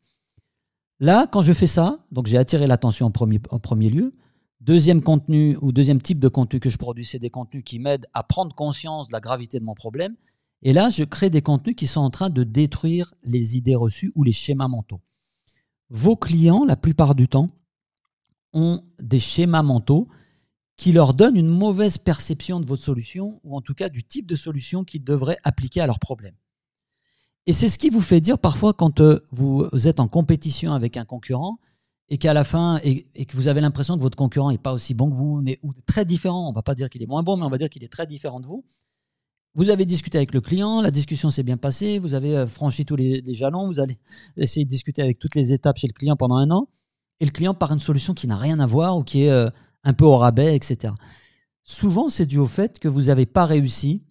Là, 0.99 1.27
quand 1.31 1.42
je 1.42 1.53
fais 1.53 1.66
ça, 1.66 1.99
donc 2.11 2.27
j'ai 2.27 2.38
attiré 2.38 2.66
l'attention 2.66 3.07
en 3.07 3.12
en 3.51 3.59
premier 3.59 3.88
lieu. 3.88 4.14
Deuxième 4.61 5.03
contenu 5.03 5.57
ou 5.61 5.71
deuxième 5.71 6.01
type 6.01 6.19
de 6.19 6.29
contenu 6.29 6.61
que 6.61 6.71
je 6.71 6.79
produis, 6.79 7.05
c'est 7.05 7.19
des 7.19 7.31
contenus 7.31 7.62
qui 7.64 7.79
m'aident 7.79 8.07
à 8.14 8.23
prendre 8.23 8.55
conscience 8.55 9.09
de 9.09 9.12
la 9.12 9.21
gravité 9.21 9.61
de 9.61 9.64
mon 9.64 9.75
problème. 9.75 10.16
Et 10.62 10.73
là, 10.73 10.88
je 10.88 11.05
crée 11.05 11.31
des 11.31 11.42
contenus 11.42 11.77
qui 11.77 11.87
sont 11.87 12.01
en 12.01 12.11
train 12.11 12.31
de 12.31 12.42
détruire 12.42 13.14
les 13.23 13.57
idées 13.57 13.75
reçues 13.75 14.12
ou 14.14 14.25
les 14.25 14.33
schémas 14.33 14.69
mentaux. 14.69 15.01
vos 15.90 16.16
clients, 16.16 16.64
la 16.64 16.77
plupart 16.77 17.14
du 17.14 17.29
temps, 17.29 17.51
ont 18.53 18.83
des 18.99 19.21
schémas 19.21 19.62
mentaux 19.62 20.09
qui 20.77 20.92
leur 20.92 21.14
donnent 21.14 21.37
une 21.37 21.47
mauvaise 21.47 21.99
perception 21.99 22.59
de 22.59 22.66
votre 22.66 22.83
solution, 22.83 23.40
ou 23.45 23.57
en 23.57 23.61
tout 23.61 23.75
cas 23.75 23.88
du 23.88 24.03
type 24.03 24.27
de 24.27 24.37
solution 24.37 24.85
qu'ils 24.85 25.05
devraient 25.05 25.38
appliquer 25.45 25.81
à 25.81 25.87
leurs 25.87 26.01
problèmes. 26.01 26.35
Et 27.47 27.53
c'est 27.53 27.69
ce 27.69 27.79
qui 27.79 27.90
vous 27.90 28.01
fait 28.01 28.21
dire 28.21 28.38
parfois 28.38 28.73
quand 28.73 29.01
euh, 29.01 29.25
vous 29.31 29.69
êtes 29.87 30.01
en 30.01 30.09
compétition 30.09 30.73
avec 30.73 30.97
un 30.97 31.05
concurrent 31.05 31.59
et 32.09 32.19
qu'à 32.19 32.35
la 32.35 32.45
fin, 32.45 32.79
et, 32.85 33.03
que 33.27 33.37
vous 33.37 33.49
avez 33.49 33.61
l'impression 33.61 33.97
que 33.97 34.03
votre 34.03 34.16
concurrent 34.16 34.51
n'est 34.51 34.59
pas 34.59 34.73
aussi 34.73 34.95
bon 34.95 35.11
que 35.11 35.16
vous, 35.16 35.42
ou 35.62 35.73
très 35.87 36.05
différent, 36.05 36.47
on 36.47 36.51
ne 36.51 36.55
va 36.55 36.62
pas 36.62 36.75
dire 36.75 36.88
qu'il 36.88 37.03
est 37.03 37.07
moins 37.07 37.23
bon, 37.23 37.37
mais 37.37 37.45
on 37.45 37.49
va 37.51 37.59
dire 37.59 37.69
qu'il 37.69 37.83
est 37.83 37.92
très 37.92 38.07
différent 38.07 38.40
de 38.40 38.47
vous. 38.47 38.64
Vous 39.55 39.71
avez 39.71 39.87
discuté 39.87 40.19
avec 40.19 40.35
le 40.35 40.40
client, 40.40 40.83
la 40.83 40.90
discussion 40.90 41.31
s'est 41.31 41.42
bien 41.42 41.57
passée, 41.57 41.99
vous 41.99 42.14
avez 42.14 42.37
euh, 42.37 42.47
franchi 42.47 42.85
tous 42.85 42.95
les, 42.95 43.23
jalons, 43.35 43.66
vous 43.66 43.81
allez 43.81 43.99
essayer 44.37 44.64
de 44.64 44.71
discuter 44.71 45.03
avec 45.03 45.19
toutes 45.19 45.35
les 45.35 45.53
étapes 45.53 45.79
chez 45.79 45.87
le 45.88 45.95
client 45.95 46.14
pendant 46.14 46.37
un 46.37 46.51
an, 46.51 46.69
et 47.21 47.25
le 47.25 47.31
client 47.31 47.55
part 47.55 47.73
une 47.73 47.81
solution 47.81 48.14
qui 48.14 48.27
n'a 48.27 48.37
rien 48.37 48.61
à 48.61 48.66
voir 48.66 48.97
ou 48.97 49.03
qui 49.03 49.23
est 49.23 49.31
euh, 49.31 49.49
un 49.83 49.95
peu 49.95 50.05
au 50.05 50.16
rabais, 50.16 50.55
etc. 50.55 50.92
Souvent, 51.62 52.09
c'est 52.09 52.27
dû 52.27 52.38
au 52.38 52.47
fait 52.47 52.79
que 52.79 52.87
vous 52.87 53.05
n'avez 53.05 53.27
pas 53.27 53.47
réussi 53.47 54.05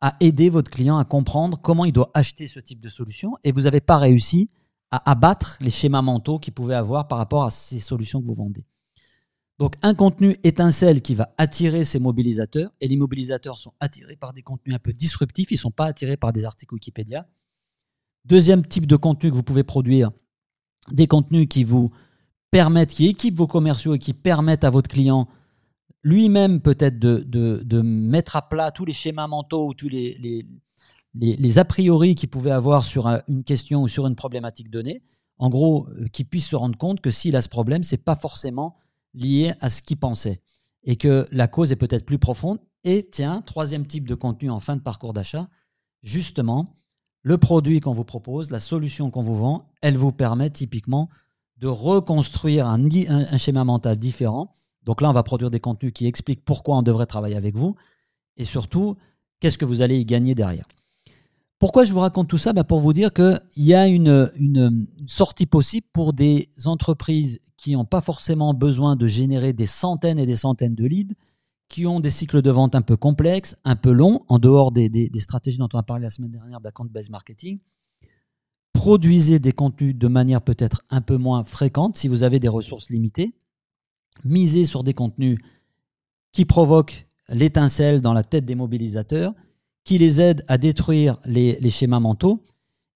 à 0.00 0.16
aider 0.20 0.48
votre 0.48 0.70
client 0.70 0.98
à 0.98 1.04
comprendre 1.04 1.58
comment 1.60 1.84
il 1.84 1.92
doit 1.92 2.10
acheter 2.12 2.46
ce 2.46 2.60
type 2.60 2.80
de 2.80 2.88
solution 2.88 3.34
et 3.44 3.52
vous 3.52 3.62
n'avez 3.62 3.80
pas 3.80 3.98
réussi 3.98 4.50
à 4.92 5.10
abattre 5.10 5.58
les 5.60 5.70
schémas 5.70 6.02
mentaux 6.02 6.38
qu'il 6.38 6.52
pouvait 6.52 6.74
avoir 6.74 7.08
par 7.08 7.18
rapport 7.18 7.44
à 7.44 7.50
ces 7.50 7.80
solutions 7.80 8.20
que 8.20 8.26
vous 8.26 8.34
vendez. 8.34 8.64
Donc 9.58 9.76
un 9.82 9.94
contenu 9.94 10.36
étincelle 10.44 11.02
qui 11.02 11.14
va 11.14 11.34
attirer 11.38 11.84
ces 11.84 11.98
mobilisateurs, 11.98 12.72
et 12.80 12.88
les 12.88 12.96
mobilisateurs 12.96 13.58
sont 13.58 13.72
attirés 13.80 14.16
par 14.16 14.32
des 14.32 14.42
contenus 14.42 14.74
un 14.74 14.78
peu 14.78 14.92
disruptifs, 14.92 15.50
ils 15.50 15.54
ne 15.54 15.60
sont 15.60 15.70
pas 15.70 15.86
attirés 15.86 16.16
par 16.16 16.32
des 16.32 16.44
articles 16.44 16.74
Wikipédia. 16.74 17.26
Deuxième 18.24 18.64
type 18.66 18.86
de 18.86 18.96
contenu 18.96 19.30
que 19.30 19.34
vous 19.34 19.42
pouvez 19.42 19.64
produire, 19.64 20.10
des 20.90 21.06
contenus 21.06 21.48
qui 21.48 21.64
vous 21.64 21.90
permettent, 22.50 22.94
qui 22.94 23.08
équipent 23.08 23.38
vos 23.38 23.46
commerciaux 23.46 23.94
et 23.94 23.98
qui 23.98 24.14
permettent 24.14 24.64
à 24.64 24.70
votre 24.70 24.88
client 24.90 25.28
lui-même 26.02 26.60
peut-être 26.60 26.98
de, 26.98 27.80
mettre 27.82 28.36
à 28.36 28.48
plat 28.48 28.70
tous 28.70 28.84
les 28.84 28.92
schémas 28.92 29.26
mentaux 29.26 29.68
ou 29.68 29.74
tous 29.74 29.88
les, 29.88 30.46
a 31.56 31.64
priori 31.64 32.14
qu'il 32.14 32.30
pouvait 32.30 32.50
avoir 32.50 32.84
sur 32.84 33.06
une 33.28 33.44
question 33.44 33.82
ou 33.82 33.88
sur 33.88 34.06
une 34.06 34.16
problématique 34.16 34.70
donnée. 34.70 35.02
En 35.38 35.48
gros, 35.48 35.88
euh, 35.88 36.06
qu'il 36.06 36.26
puisse 36.26 36.46
se 36.46 36.56
rendre 36.56 36.78
compte 36.78 37.00
que 37.00 37.10
s'il 37.10 37.36
a 37.36 37.42
ce 37.42 37.48
problème, 37.48 37.82
c'est 37.82 37.96
pas 37.96 38.16
forcément 38.16 38.76
lié 39.14 39.52
à 39.60 39.70
ce 39.70 39.82
qu'il 39.82 39.98
pensait 39.98 40.40
et 40.84 40.96
que 40.96 41.26
la 41.30 41.48
cause 41.48 41.72
est 41.72 41.76
peut-être 41.76 42.06
plus 42.06 42.18
profonde. 42.18 42.58
Et 42.84 43.08
tiens, 43.10 43.42
troisième 43.42 43.86
type 43.86 44.08
de 44.08 44.14
contenu 44.14 44.50
en 44.50 44.60
fin 44.60 44.76
de 44.76 44.82
parcours 44.82 45.12
d'achat, 45.12 45.48
justement, 46.02 46.74
le 47.22 47.38
produit 47.38 47.80
qu'on 47.80 47.92
vous 47.92 48.04
propose, 48.04 48.50
la 48.50 48.60
solution 48.60 49.10
qu'on 49.10 49.22
vous 49.22 49.36
vend, 49.36 49.70
elle 49.80 49.96
vous 49.96 50.12
permet 50.12 50.50
typiquement 50.50 51.08
de 51.58 51.68
reconstruire 51.68 52.66
un, 52.66 52.88
un, 53.08 53.36
schéma 53.36 53.64
mental 53.64 53.98
différent. 53.98 54.56
Donc 54.82 55.00
là, 55.00 55.10
on 55.10 55.12
va 55.12 55.22
produire 55.22 55.50
des 55.50 55.60
contenus 55.60 55.92
qui 55.94 56.06
expliquent 56.06 56.44
pourquoi 56.44 56.76
on 56.76 56.82
devrait 56.82 57.06
travailler 57.06 57.36
avec 57.36 57.56
vous 57.56 57.76
et 58.36 58.44
surtout, 58.44 58.96
qu'est-ce 59.38 59.58
que 59.58 59.64
vous 59.64 59.82
allez 59.82 60.00
y 60.00 60.04
gagner 60.04 60.34
derrière. 60.34 60.66
Pourquoi 61.62 61.84
je 61.84 61.92
vous 61.92 62.00
raconte 62.00 62.26
tout 62.26 62.38
ça 62.38 62.52
bah, 62.52 62.64
Pour 62.64 62.80
vous 62.80 62.92
dire 62.92 63.12
qu'il 63.12 63.38
y 63.54 63.72
a 63.72 63.86
une, 63.86 64.88
sortie 65.06 65.46
possible 65.46 65.86
pour 65.92 66.12
des 66.12 66.48
entreprises 66.64 67.38
qui 67.56 67.74
n'ont 67.74 67.84
pas 67.84 68.00
forcément 68.00 68.52
besoin 68.52 68.96
de 68.96 69.06
générer 69.06 69.52
des 69.52 69.66
centaines 69.66 70.18
et 70.18 70.26
des 70.26 70.34
centaines 70.34 70.74
de 70.74 70.84
leads, 70.84 71.14
qui 71.68 71.86
ont 71.86 72.00
des 72.00 72.10
cycles 72.10 72.42
de 72.42 72.50
vente 72.50 72.74
un 72.74 72.82
peu 72.82 72.96
complexes, 72.96 73.54
un 73.62 73.76
peu 73.76 73.92
longs, 73.92 74.24
en 74.26 74.40
dehors 74.40 74.72
des, 74.72 74.88
des, 74.88 75.20
stratégies 75.20 75.58
dont 75.58 75.68
on 75.72 75.78
a 75.78 75.84
parlé 75.84 76.02
la 76.02 76.10
semaine 76.10 76.32
dernière 76.32 76.60
d'account-based 76.60 77.12
marketing. 77.12 77.60
Produisez 78.72 79.38
des 79.38 79.52
contenus 79.52 79.94
de 79.96 80.08
manière 80.08 80.42
peut-être 80.42 80.82
un 80.90 81.00
peu 81.00 81.16
moins 81.16 81.44
fréquente 81.44 81.96
si 81.96 82.08
vous 82.08 82.24
avez 82.24 82.40
des 82.40 82.48
ressources 82.48 82.90
limitées. 82.90 83.36
Misez 84.24 84.64
sur 84.64 84.82
des 84.82 84.94
contenus 84.94 85.38
qui 86.32 86.44
provoquent 86.44 87.06
l'étincelle 87.28 88.00
dans 88.00 88.14
la 88.14 88.24
tête 88.24 88.46
des 88.46 88.56
mobilisateurs 88.56 89.32
qui 89.84 89.98
les 89.98 90.20
aident 90.20 90.44
à 90.48 90.58
détruire 90.58 91.18
les, 91.24 91.70
schémas 91.70 92.00
mentaux. 92.00 92.44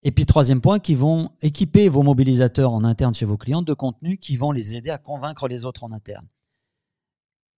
Et 0.03 0.12
puis 0.12 0.27
troisième 0.27 0.61
point, 0.61 0.79
qui 0.79 0.94
vont 0.94 1.31
équiper 1.42 1.88
vos 1.88 2.03
mobilisateurs 2.03 2.72
en 2.72 2.85
interne 2.85 3.14
chez 3.14 3.27
vos 3.27 3.37
clients 3.37 3.62
de 3.62 3.75
contenus 3.75 4.18
qui 4.20 4.37
vont 4.37 4.53
les 4.53 4.77
aider 4.77 4.90
à 4.90 4.99
convaincre 4.99 5.49
les 5.49 5.64
autres 5.64 5.85
en 5.85 5.92
interne. 5.92 6.27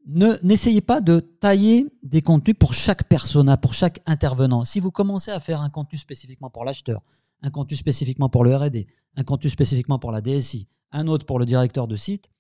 N'essayez 0.07 0.81
pas 0.81 1.03
de 1.03 1.21
tailler 1.21 1.87
des 2.03 2.23
contenus 2.23 2.57
pour 2.59 2.73
chaque 2.73 3.05
persona, 3.05 3.59
pour 3.59 3.75
chaque 3.75 4.01
intervenant. 4.07 4.64
Si 4.64 4.81
vous 4.81 4.91
commencez 4.91 5.31
à 5.31 5.41
faire 5.41 5.61
un 5.61 5.69
contenu 5.69 5.99
spécifiquement 5.99 6.49
pour 6.49 6.64
l'acheteur, 6.64 7.03
un 7.43 7.51
contenu 7.51 7.77
spécifiquement 7.77 8.31
pour 8.31 8.45
le 8.45 8.57
RD, 8.57 8.87
un 9.17 9.25
contenu 9.25 9.51
spécifiquement 9.51 9.99
pour 9.99 10.11
la 10.11 10.23
DSI, 10.23 10.67
un 10.93 11.07
autre 11.09 11.27
pour 11.27 11.38
le 11.38 11.45
directeur 11.45 11.87
de 11.87 11.97
site, 11.97 12.31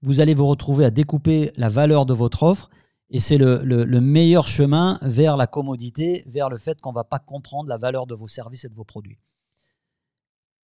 vous 0.00 0.20
allez 0.20 0.32
vous 0.32 0.46
retrouver 0.46 0.86
à 0.86 0.90
découper 0.90 1.52
la 1.56 1.68
valeur 1.68 2.06
de 2.06 2.14
votre 2.14 2.44
offre 2.44 2.70
et 3.10 3.20
c'est 3.20 3.38
le, 3.38 4.00
meilleur 4.00 4.46
chemin 4.46 4.98
vers 5.02 5.36
la 5.36 5.46
commodité, 5.46 6.24
vers 6.26 6.50
le 6.50 6.58
fait 6.58 6.80
qu'on 6.80 6.90
ne 6.90 6.94
va 6.94 7.04
pas 7.04 7.18
comprendre 7.18 7.68
la 7.68 7.78
valeur 7.78 8.06
de 8.06 8.14
vos 8.14 8.26
services 8.26 8.64
et 8.64 8.68
de 8.68 8.74
vos 8.74 8.84
produits. 8.84 9.18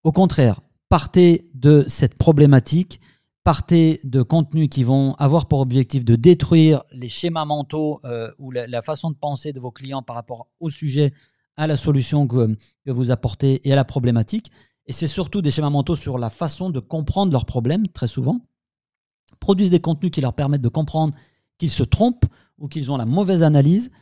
Au 0.03 0.11
contraire, 0.11 0.61
partez 0.89 1.45
de 1.55 1.85
cette 1.87 2.17
problématique, 2.17 3.01
partez 3.45 4.01
de 4.03 4.23
contenus 4.23 4.69
qui 4.69 4.83
vont 4.83 5.15
avoir 5.15 5.47
pour 5.47 5.61
objectif 5.61 6.05
de 6.05 6.17
détruire 6.17 6.83
les 6.91 7.09
schémas 7.09 7.45
mentaux 7.45 8.01
euh, 8.05 8.33
ou 8.39 8.51
la, 8.51 8.83
façon 8.83 9.13
de 9.13 9.17
penser 9.17 9.53
de 9.53 9.61
vos 9.61 9.71
clients 9.71 10.03
par 10.03 10.17
rapport 10.17 10.49
au 10.59 10.71
sujet, 10.71 11.13
à 11.57 11.67
la 11.69 11.77
solution 11.77 12.27
que, 12.27 12.57
que 12.85 12.91
vous 12.91 13.11
apportez 13.13 13.67
et 13.69 13.73
à 13.73 13.77
la 13.77 13.85
problématique. 13.85 14.51
Et 14.87 14.93
c'est 14.93 15.07
surtout 15.07 15.43
des 15.43 15.53
schémas 15.53 15.71
mentaux 15.71 15.95
sur 15.95 16.19
la 16.19 16.31
façon 16.31 16.71
de 16.71 16.81
comprendre 16.81 17.31
leurs 17.31 17.45
problèmes, 17.45 17.87
très 17.87 18.09
souvent. 18.09 18.41
Produisent 19.39 19.71
des 19.71 19.81
contenus 19.81 20.11
qui 20.11 20.21
leur 20.21 20.35
permettent 20.35 20.63
de 20.63 20.69
comprendre 20.69 21.15
qu'ils 21.63 21.71
se 21.71 21.85
trompent 21.85 22.27
ou 22.59 22.67
qu'ils 22.67 22.91
ont 22.91 22.97
la 22.97 23.07
mauvaise 23.07 23.45
analyse, 23.45 23.93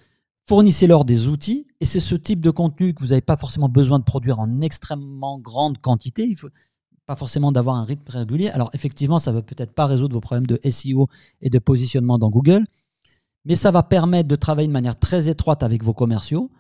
fournissez-leur 0.49 1.05
des 1.05 1.29
outils. 1.29 1.67
Et 1.81 1.85
c'est 1.85 2.01
ce 2.01 2.15
type 2.15 2.41
de 2.41 2.49
contenu 2.49 2.95
que 2.95 3.01
vous 3.01 3.09
n'avez 3.09 3.21
pas 3.21 3.37
forcément 3.37 3.69
besoin 3.69 3.99
de 3.99 4.05
produire 4.05 4.39
en 4.39 4.63
extrêmement 4.63 5.39
grande 5.39 5.77
quantité. 5.77 6.35
Pas 7.05 7.17
forcément 7.17 7.53
d'avoir 7.53 7.77
un 7.77 7.85
rythme 7.85 8.11
régulier. 8.11 8.49
Alors 8.49 8.71
effectivement, 8.73 9.19
ça 9.19 9.31
ne 9.31 9.37
va 9.37 9.43
peut-être 9.43 9.75
pas 9.75 9.85
résoudre 9.85 10.15
vos 10.15 10.23
problèmes 10.23 10.47
de 10.47 10.59
SEO 10.71 11.09
et 11.43 11.51
de 11.51 11.59
positionnement 11.59 12.17
dans 12.17 12.31
Google, 12.31 12.65
mais 13.45 13.57
ça 13.57 13.71
va 13.71 13.83
permettre 13.83 14.29
de 14.31 14.37
travailler 14.37 14.69
de 14.69 14.73
manière 14.73 14.99
très 14.99 15.29
étroite 15.29 15.63
avec 15.63 15.85
vos 15.85 15.93
commerciaux, 15.93 16.51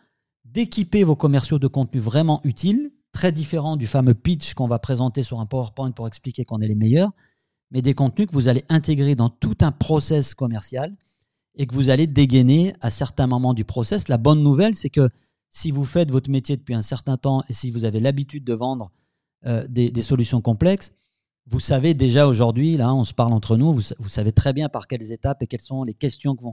d'équiper 0.45 1.03
vos 1.03 1.17
commerciaux 1.17 1.59
de 1.59 1.67
contenu 1.67 1.99
vraiment 1.99 2.43
utile, 2.45 2.91
très 3.13 3.33
différent 3.33 3.79
du 3.79 3.87
fameux 3.87 4.13
pitch 4.13 4.53
qu'on 4.53 4.69
va 4.69 4.79
présenter 4.79 5.23
sur 5.23 5.41
un 5.41 5.47
PowerPoint 5.47 5.93
pour 5.93 6.07
expliquer 6.07 6.45
qu'on 6.45 6.61
est 6.61 6.69
les 6.69 6.75
meilleurs, 6.75 7.13
mais 7.71 7.83
des 7.83 7.95
contenus 7.95 8.29
que 8.29 8.33
vous 8.33 8.49
allez 8.49 8.65
intégrer 8.69 9.15
dans 9.15 9.29
tout 9.29 9.57
un 9.61 9.73
process 9.73 10.35
commercial 10.35 10.95
et 11.55 11.67
que 11.67 11.75
vous 11.75 11.91
allez 11.91 12.07
dégainer 12.07 12.75
à 12.81 12.91
certains 12.91 13.27
moments 13.27 13.55
du 13.55 13.65
process. 13.65 14.09
La 14.09 14.19
bonne 14.19 14.43
nouvelle, 14.43 14.75
c'est 14.75 14.91
que 14.91 15.09
si 15.51 15.71
vous 15.71 15.85
faites 15.85 16.11
votre 16.11 16.31
métier 16.31 16.57
depuis 16.57 16.75
un 16.75 16.83
certain 16.83 17.17
temps 17.17 17.43
et 17.49 17.53
si 17.53 17.71
vous 17.71 17.85
avez 17.85 18.01
l'habitude 18.01 18.45
de 18.45 18.55
vendre 18.55 18.91
euh, 19.47 19.67
des, 19.69 20.03
solutions 20.03 20.41
complexes, 20.41 20.93
vous 21.47 21.61
savez 21.61 21.95
déjà 21.95 22.27
aujourd'hui, 22.29 22.77
là 22.77 22.95
on 22.95 23.05
se 23.05 23.15
parle 23.15 23.33
entre 23.33 23.57
nous, 23.57 23.73
vous, 23.73 24.09
savez 24.09 24.33
très 24.33 24.53
bien 24.53 24.69
par 24.69 24.87
quelles 24.87 25.11
étapes 25.11 25.43
et 25.43 25.47
quelles 25.47 25.61
sont 25.61 25.83
les 25.83 25.95
questions 25.95 26.37
qui 26.37 26.45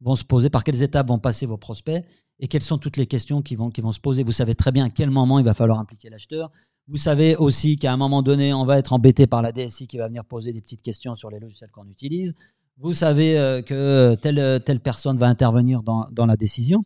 vont, 0.00 0.14
se 0.14 0.24
poser, 0.24 0.50
par 0.50 0.62
quelles 0.62 0.82
étapes 0.82 1.08
vont 1.08 1.18
passer 1.18 1.46
vos 1.46 1.56
prospects 1.56 2.04
et 2.38 2.46
quelles 2.46 2.62
sont 2.62 2.78
toutes 2.78 2.96
les 2.96 3.06
questions 3.06 3.42
qui 3.42 3.56
vont 3.56 3.92
se 3.92 4.00
poser. 4.00 4.22
Vous 4.22 4.32
savez 4.32 4.54
très 4.54 4.70
bien 4.70 4.84
à 4.84 4.90
quel 4.90 5.10
moment 5.10 5.38
il 5.38 5.44
va 5.44 5.54
falloir 5.54 5.78
impliquer 5.78 6.10
l'acheteur. 6.10 6.50
Vous 6.86 6.98
savez 6.98 7.34
aussi 7.36 7.78
qu'à 7.78 7.92
un 7.92 7.96
moment 7.96 8.22
donné, 8.22 8.52
on 8.52 8.66
va 8.66 8.78
être 8.78 8.92
embêté 8.92 9.26
par 9.26 9.40
la 9.40 9.52
DSI 9.52 9.86
qui 9.86 9.96
va 9.96 10.08
venir 10.08 10.24
poser 10.24 10.52
des 10.52 10.60
petites 10.60 10.82
questions 10.82 11.14
sur 11.14 11.30
les 11.30 11.38
logiciels 11.38 11.70
qu'on 11.70 11.88
utilise. 11.88 12.34
Vous 12.76 12.92
savez 12.92 13.38
euh, 13.38 13.62
que 13.62 14.14
telle, 14.16 14.62
telle 14.64 14.80
personne 14.80 15.16
va 15.16 15.26
intervenir 15.26 15.82
dans, 15.82 16.06
dans 16.12 16.26
la 16.26 16.36
décision. 16.36 16.80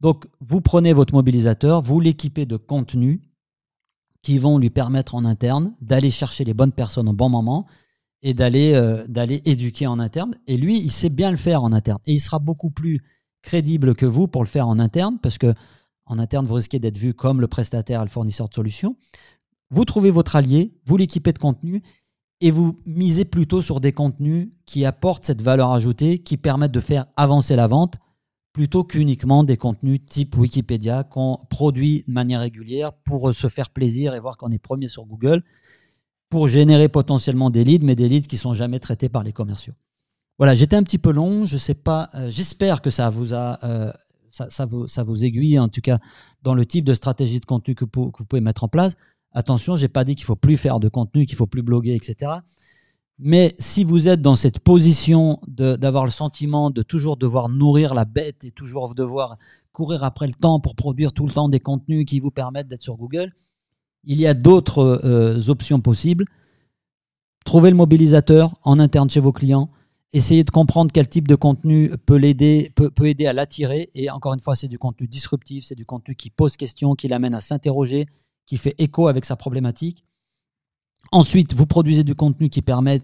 Donc, 0.00 0.26
vous 0.40 0.60
prenez 0.60 0.92
votre 0.92 1.14
mobilisateur, 1.14 1.80
vous 1.80 2.00
l'équipez 2.00 2.44
de 2.44 2.56
contenus 2.56 3.20
qui 4.22 4.38
vont 4.38 4.58
lui 4.58 4.70
permettre 4.70 5.14
en 5.14 5.24
interne 5.24 5.74
d'aller 5.80 6.10
chercher 6.10 6.44
les 6.44 6.52
bonnes 6.52 6.72
personnes 6.72 7.08
au 7.08 7.12
bon 7.12 7.28
moment 7.28 7.66
et 8.22 8.34
d'aller 8.34 8.74
euh, 8.74 9.06
d'aller 9.06 9.40
éduquer 9.44 9.86
en 9.86 9.98
interne. 9.98 10.34
Et 10.46 10.56
lui, 10.56 10.78
il 10.78 10.90
sait 10.90 11.10
bien 11.10 11.30
le 11.30 11.36
faire 11.36 11.62
en 11.62 11.72
interne. 11.72 12.00
Et 12.06 12.12
il 12.12 12.20
sera 12.20 12.38
beaucoup 12.38 12.70
plus 12.70 13.02
crédible 13.42 13.94
que 13.94 14.04
vous 14.04 14.26
pour 14.26 14.42
le 14.42 14.48
faire 14.48 14.68
en 14.68 14.78
interne 14.78 15.18
parce 15.22 15.38
que 15.38 15.54
en 16.06 16.18
interne, 16.18 16.46
vous 16.46 16.54
risquez 16.54 16.78
d'être 16.78 16.98
vu 16.98 17.14
comme 17.14 17.40
le 17.40 17.48
prestataire 17.48 18.00
et 18.00 18.04
le 18.04 18.10
fournisseur 18.10 18.48
de 18.48 18.54
solutions. 18.54 18.96
Vous 19.70 19.84
trouvez 19.84 20.10
votre 20.10 20.36
allié, 20.36 20.72
vous 20.86 20.96
l'équipez 20.96 21.32
de 21.32 21.38
contenu 21.38 21.82
et 22.40 22.50
vous 22.50 22.76
misez 22.86 23.24
plutôt 23.24 23.62
sur 23.62 23.80
des 23.80 23.92
contenus 23.92 24.48
qui 24.66 24.84
apportent 24.84 25.24
cette 25.24 25.42
valeur 25.42 25.72
ajoutée, 25.72 26.18
qui 26.18 26.36
permettent 26.36 26.72
de 26.72 26.80
faire 26.80 27.06
avancer 27.16 27.56
la 27.56 27.66
vente, 27.66 27.96
plutôt 28.52 28.84
qu'uniquement 28.84 29.44
des 29.44 29.56
contenus 29.56 30.00
type 30.06 30.36
Wikipédia 30.36 31.04
qu'on 31.04 31.38
produit 31.50 32.04
de 32.06 32.12
manière 32.12 32.40
régulière 32.40 32.92
pour 32.92 33.32
se 33.34 33.48
faire 33.48 33.70
plaisir 33.70 34.14
et 34.14 34.20
voir 34.20 34.36
qu'on 34.36 34.50
est 34.50 34.58
premier 34.58 34.88
sur 34.88 35.04
Google, 35.04 35.42
pour 36.30 36.48
générer 36.48 36.88
potentiellement 36.88 37.50
des 37.50 37.64
leads, 37.64 37.84
mais 37.84 37.96
des 37.96 38.08
leads 38.08 38.28
qui 38.28 38.36
sont 38.36 38.54
jamais 38.54 38.78
traités 38.78 39.08
par 39.08 39.22
les 39.22 39.32
commerciaux. 39.32 39.74
Voilà, 40.38 40.54
j'étais 40.54 40.76
un 40.76 40.82
petit 40.82 40.98
peu 40.98 41.12
long, 41.12 41.46
je 41.46 41.56
sais 41.56 41.74
pas, 41.74 42.10
euh, 42.14 42.28
j'espère 42.28 42.82
que 42.82 42.90
ça 42.90 43.08
vous 43.08 43.32
a 43.32 43.58
euh, 43.64 43.92
ça, 44.48 44.66
vous, 44.66 44.86
ça, 44.86 45.04
vous, 45.04 45.24
aiguille 45.24 45.58
en 45.58 45.68
tout 45.68 45.80
cas 45.80 45.98
dans 46.42 46.54
le 46.54 46.66
type 46.66 46.84
de 46.84 46.94
stratégie 46.94 47.40
de 47.40 47.46
contenu 47.46 47.74
que, 47.74 47.84
vous 47.94 48.10
pouvez 48.10 48.40
mettre 48.40 48.64
en 48.64 48.68
place. 48.68 48.94
Attention, 49.32 49.76
j'ai 49.76 49.88
pas 49.88 50.04
dit 50.04 50.14
qu'il 50.14 50.24
faut 50.24 50.36
plus 50.36 50.56
faire 50.56 50.80
de 50.80 50.88
contenu, 50.88 51.26
qu'il 51.26 51.36
faut 51.36 51.46
plus 51.46 51.62
bloguer, 51.62 51.94
etc. 51.94 52.32
Mais 53.18 53.54
si 53.58 53.84
vous 53.84 54.08
êtes 54.08 54.20
dans 54.20 54.36
cette 54.36 54.60
position 54.60 55.40
d'avoir 55.46 56.04
le 56.04 56.10
sentiment 56.10 56.70
de 56.70 56.82
toujours 56.82 57.16
devoir 57.16 57.48
nourrir 57.48 57.94
la 57.94 58.04
bête 58.04 58.44
et 58.44 58.50
toujours 58.50 58.94
devoir 58.94 59.38
courir 59.72 60.04
après 60.04 60.26
le 60.26 60.34
temps 60.34 60.60
pour 60.60 60.74
produire 60.74 61.12
tout 61.12 61.26
le 61.26 61.32
temps 61.32 61.48
des 61.48 61.60
contenus 61.60 62.04
qui 62.06 62.20
vous 62.20 62.30
permettent 62.30 62.68
d'être 62.68 62.82
sur 62.82 62.96
Google, 62.96 63.32
il 64.04 64.18
y 64.18 64.26
a 64.26 64.34
d'autres 64.34 65.00
euh, 65.04 65.48
options 65.48 65.80
possibles. 65.80 66.24
Trouvez 67.44 67.70
le 67.70 67.76
mobilisateur 67.76 68.58
en 68.62 68.78
interne 68.78 69.10
chez 69.10 69.20
vos 69.20 69.32
clients. 69.32 69.70
Essayez 70.16 70.44
de 70.44 70.50
comprendre 70.50 70.90
quel 70.94 71.06
type 71.06 71.28
de 71.28 71.34
contenu 71.34 71.90
peut 72.06 72.16
l'aider, 72.16 72.72
peut 72.74 73.06
aider 73.06 73.26
à 73.26 73.34
l'attirer. 73.34 73.90
Et 73.94 74.08
encore 74.08 74.32
une 74.32 74.40
fois, 74.40 74.56
c'est 74.56 74.66
du 74.66 74.78
contenu 74.78 75.06
disruptif, 75.06 75.66
c'est 75.66 75.74
du 75.74 75.84
contenu 75.84 76.14
qui 76.14 76.30
pose 76.30 76.56
question, 76.56 76.94
qui 76.94 77.06
l'amène 77.06 77.34
à 77.34 77.42
s'interroger, 77.42 78.06
qui 78.46 78.56
fait 78.56 78.74
écho 78.78 79.08
avec 79.08 79.26
sa 79.26 79.36
problématique. 79.36 80.06
Ensuite, 81.12 81.52
vous 81.52 81.66
produisez 81.66 82.02
du 82.02 82.14
contenu 82.14 82.48
qui 82.48 82.62
permet 82.62 83.02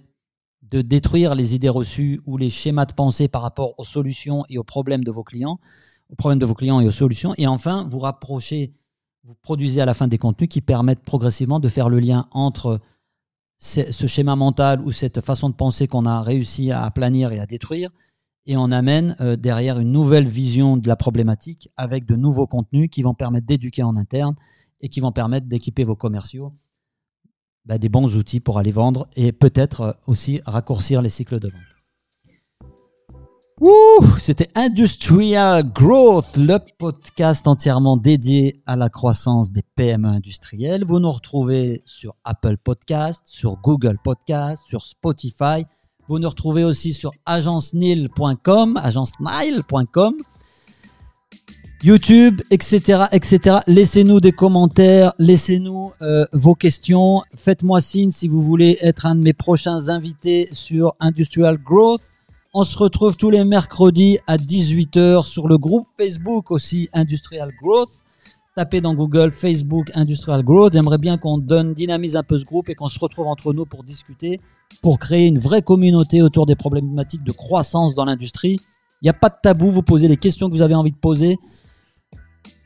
de 0.62 0.80
détruire 0.80 1.34
les 1.34 1.54
idées 1.54 1.68
reçues 1.68 2.22
ou 2.24 2.38
les 2.38 2.48
schémas 2.48 2.86
de 2.86 2.94
pensée 2.94 3.28
par 3.28 3.42
rapport 3.42 3.78
aux 3.78 3.84
solutions 3.84 4.46
et 4.48 4.56
aux 4.56 4.64
problèmes 4.64 5.04
de 5.04 5.10
vos 5.10 5.22
clients, 5.22 5.60
aux 6.08 6.16
problèmes 6.16 6.38
de 6.38 6.46
vos 6.46 6.54
clients 6.54 6.80
et 6.80 6.86
aux 6.86 6.92
solutions. 6.92 7.34
Et 7.36 7.46
enfin, 7.46 7.86
vous 7.90 7.98
rapprochez, 7.98 8.72
vous 9.24 9.34
produisez 9.42 9.82
à 9.82 9.84
la 9.84 9.92
fin 9.92 10.08
des 10.08 10.16
contenus 10.16 10.48
qui 10.48 10.62
permettent 10.62 11.04
progressivement 11.04 11.60
de 11.60 11.68
faire 11.68 11.90
le 11.90 12.00
lien 12.00 12.26
entre 12.30 12.80
ce 13.62 14.06
schéma 14.08 14.34
mental 14.34 14.80
ou 14.82 14.90
cette 14.90 15.20
façon 15.20 15.48
de 15.48 15.54
penser 15.54 15.86
qu'on 15.86 16.04
a 16.04 16.20
réussi 16.20 16.72
à 16.72 16.90
planir 16.90 17.30
et 17.30 17.38
à 17.38 17.46
détruire, 17.46 17.90
et 18.44 18.56
on 18.56 18.72
amène 18.72 19.16
euh, 19.20 19.36
derrière 19.36 19.78
une 19.78 19.92
nouvelle 19.92 20.26
vision 20.26 20.76
de 20.76 20.88
la 20.88 20.96
problématique 20.96 21.70
avec 21.76 22.04
de 22.04 22.16
nouveaux 22.16 22.48
contenus 22.48 22.88
qui 22.90 23.02
vont 23.02 23.14
permettre 23.14 23.46
d'éduquer 23.46 23.84
en 23.84 23.96
interne 23.96 24.34
et 24.80 24.88
qui 24.88 24.98
vont 24.98 25.12
permettre 25.12 25.46
d'équiper 25.46 25.84
vos 25.84 25.94
commerciaux 25.94 26.52
bah, 27.64 27.78
des 27.78 27.88
bons 27.88 28.16
outils 28.16 28.40
pour 28.40 28.58
aller 28.58 28.72
vendre 28.72 29.08
et 29.14 29.30
peut-être 29.30 29.80
euh, 29.80 29.92
aussi 30.08 30.40
raccourcir 30.44 31.02
les 31.02 31.10
cycles 31.10 31.38
de 31.38 31.48
vente. 31.48 31.62
C'était 34.18 34.48
Industrial 34.54 35.62
Growth, 35.62 36.36
le 36.36 36.58
podcast 36.78 37.46
entièrement 37.46 37.96
dédié 37.96 38.62
à 38.66 38.76
la 38.76 38.88
croissance 38.88 39.52
des 39.52 39.62
PME 39.76 40.08
industrielles. 40.08 40.84
Vous 40.84 40.98
nous 40.98 41.10
retrouvez 41.10 41.82
sur 41.84 42.14
Apple 42.24 42.56
Podcast, 42.56 43.22
sur 43.26 43.56
Google 43.56 43.98
Podcast, 44.02 44.62
sur 44.66 44.84
Spotify. 44.84 45.64
Vous 46.08 46.18
nous 46.18 46.28
retrouvez 46.28 46.64
aussi 46.64 46.92
sur 46.92 47.12
agencenil.com, 47.26 48.76
agencenil.com. 48.82 50.14
YouTube, 51.84 52.40
etc., 52.50 53.04
etc. 53.10 53.58
Laissez-nous 53.66 54.20
des 54.20 54.32
commentaires, 54.32 55.12
laissez-nous 55.18 55.92
euh, 56.00 56.24
vos 56.32 56.54
questions. 56.54 57.22
Faites-moi 57.36 57.80
signe 57.80 58.12
si 58.12 58.28
vous 58.28 58.40
voulez 58.40 58.78
être 58.80 59.04
un 59.04 59.16
de 59.16 59.20
mes 59.20 59.32
prochains 59.32 59.88
invités 59.88 60.48
sur 60.52 60.94
Industrial 61.00 61.58
Growth. 61.58 62.02
On 62.54 62.64
se 62.64 62.76
retrouve 62.76 63.16
tous 63.16 63.30
les 63.30 63.44
mercredis 63.44 64.18
à 64.26 64.36
18h 64.36 65.24
sur 65.24 65.48
le 65.48 65.56
groupe 65.56 65.86
Facebook 65.98 66.50
aussi 66.50 66.90
Industrial 66.92 67.50
Growth. 67.62 67.88
Tapez 68.54 68.82
dans 68.82 68.94
Google 68.94 69.32
Facebook 69.32 69.90
Industrial 69.94 70.42
Growth. 70.42 70.74
J'aimerais 70.74 70.98
bien 70.98 71.16
qu'on 71.16 71.38
donne, 71.38 71.72
dynamise 71.72 72.14
un 72.14 72.22
peu 72.22 72.36
ce 72.36 72.44
groupe 72.44 72.68
et 72.68 72.74
qu'on 72.74 72.88
se 72.88 72.98
retrouve 72.98 73.26
entre 73.26 73.54
nous 73.54 73.64
pour 73.64 73.84
discuter, 73.84 74.38
pour 74.82 74.98
créer 74.98 75.28
une 75.28 75.38
vraie 75.38 75.62
communauté 75.62 76.20
autour 76.20 76.44
des 76.44 76.54
problématiques 76.54 77.24
de 77.24 77.32
croissance 77.32 77.94
dans 77.94 78.04
l'industrie. 78.04 78.60
Il 79.00 79.06
n'y 79.06 79.10
a 79.10 79.14
pas 79.14 79.30
de 79.30 79.36
tabou, 79.42 79.70
vous 79.70 79.82
posez 79.82 80.06
les 80.06 80.18
questions 80.18 80.50
que 80.50 80.54
vous 80.54 80.60
avez 80.60 80.74
envie 80.74 80.92
de 80.92 80.98
poser. 80.98 81.38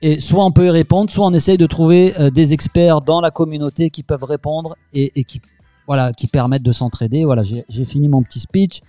Et 0.03 0.19
soit 0.19 0.45
on 0.45 0.51
peut 0.51 0.67
y 0.67 0.71
répondre, 0.71 1.13
soit 1.13 1.27
on 1.27 1.33
essaye 1.33 1.59
de 1.59 1.67
trouver 1.67 2.13
euh, 2.19 2.31
des 2.31 2.53
experts 2.53 3.03
dans 3.03 3.21
la 3.21 3.31
communauté 3.31 3.91
qui 3.91 4.03
peuvent 4.03 4.25
répondre 4.25 4.75
et, 4.93 5.23
qui, 5.23 5.41
voilà, 5.87 6.13
qui 6.13 6.27
permettent 6.27 6.65
de 6.65 6.73
s'entraider. 6.73 7.25
Voilà, 7.25 7.45
j'ai 7.45 7.85
fini 7.85 8.09
mon 8.09 8.25
petit 8.25 8.41
speech. 8.41 8.81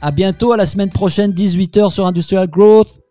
À 0.00 0.10
bientôt, 0.10 0.52
à 0.52 0.56
la 0.56 0.66
semaine 0.66 0.90
prochaine, 0.90 1.32
18h 1.32 1.92
sur 1.92 2.06
Industrial 2.06 2.46
Growth. 2.48 3.03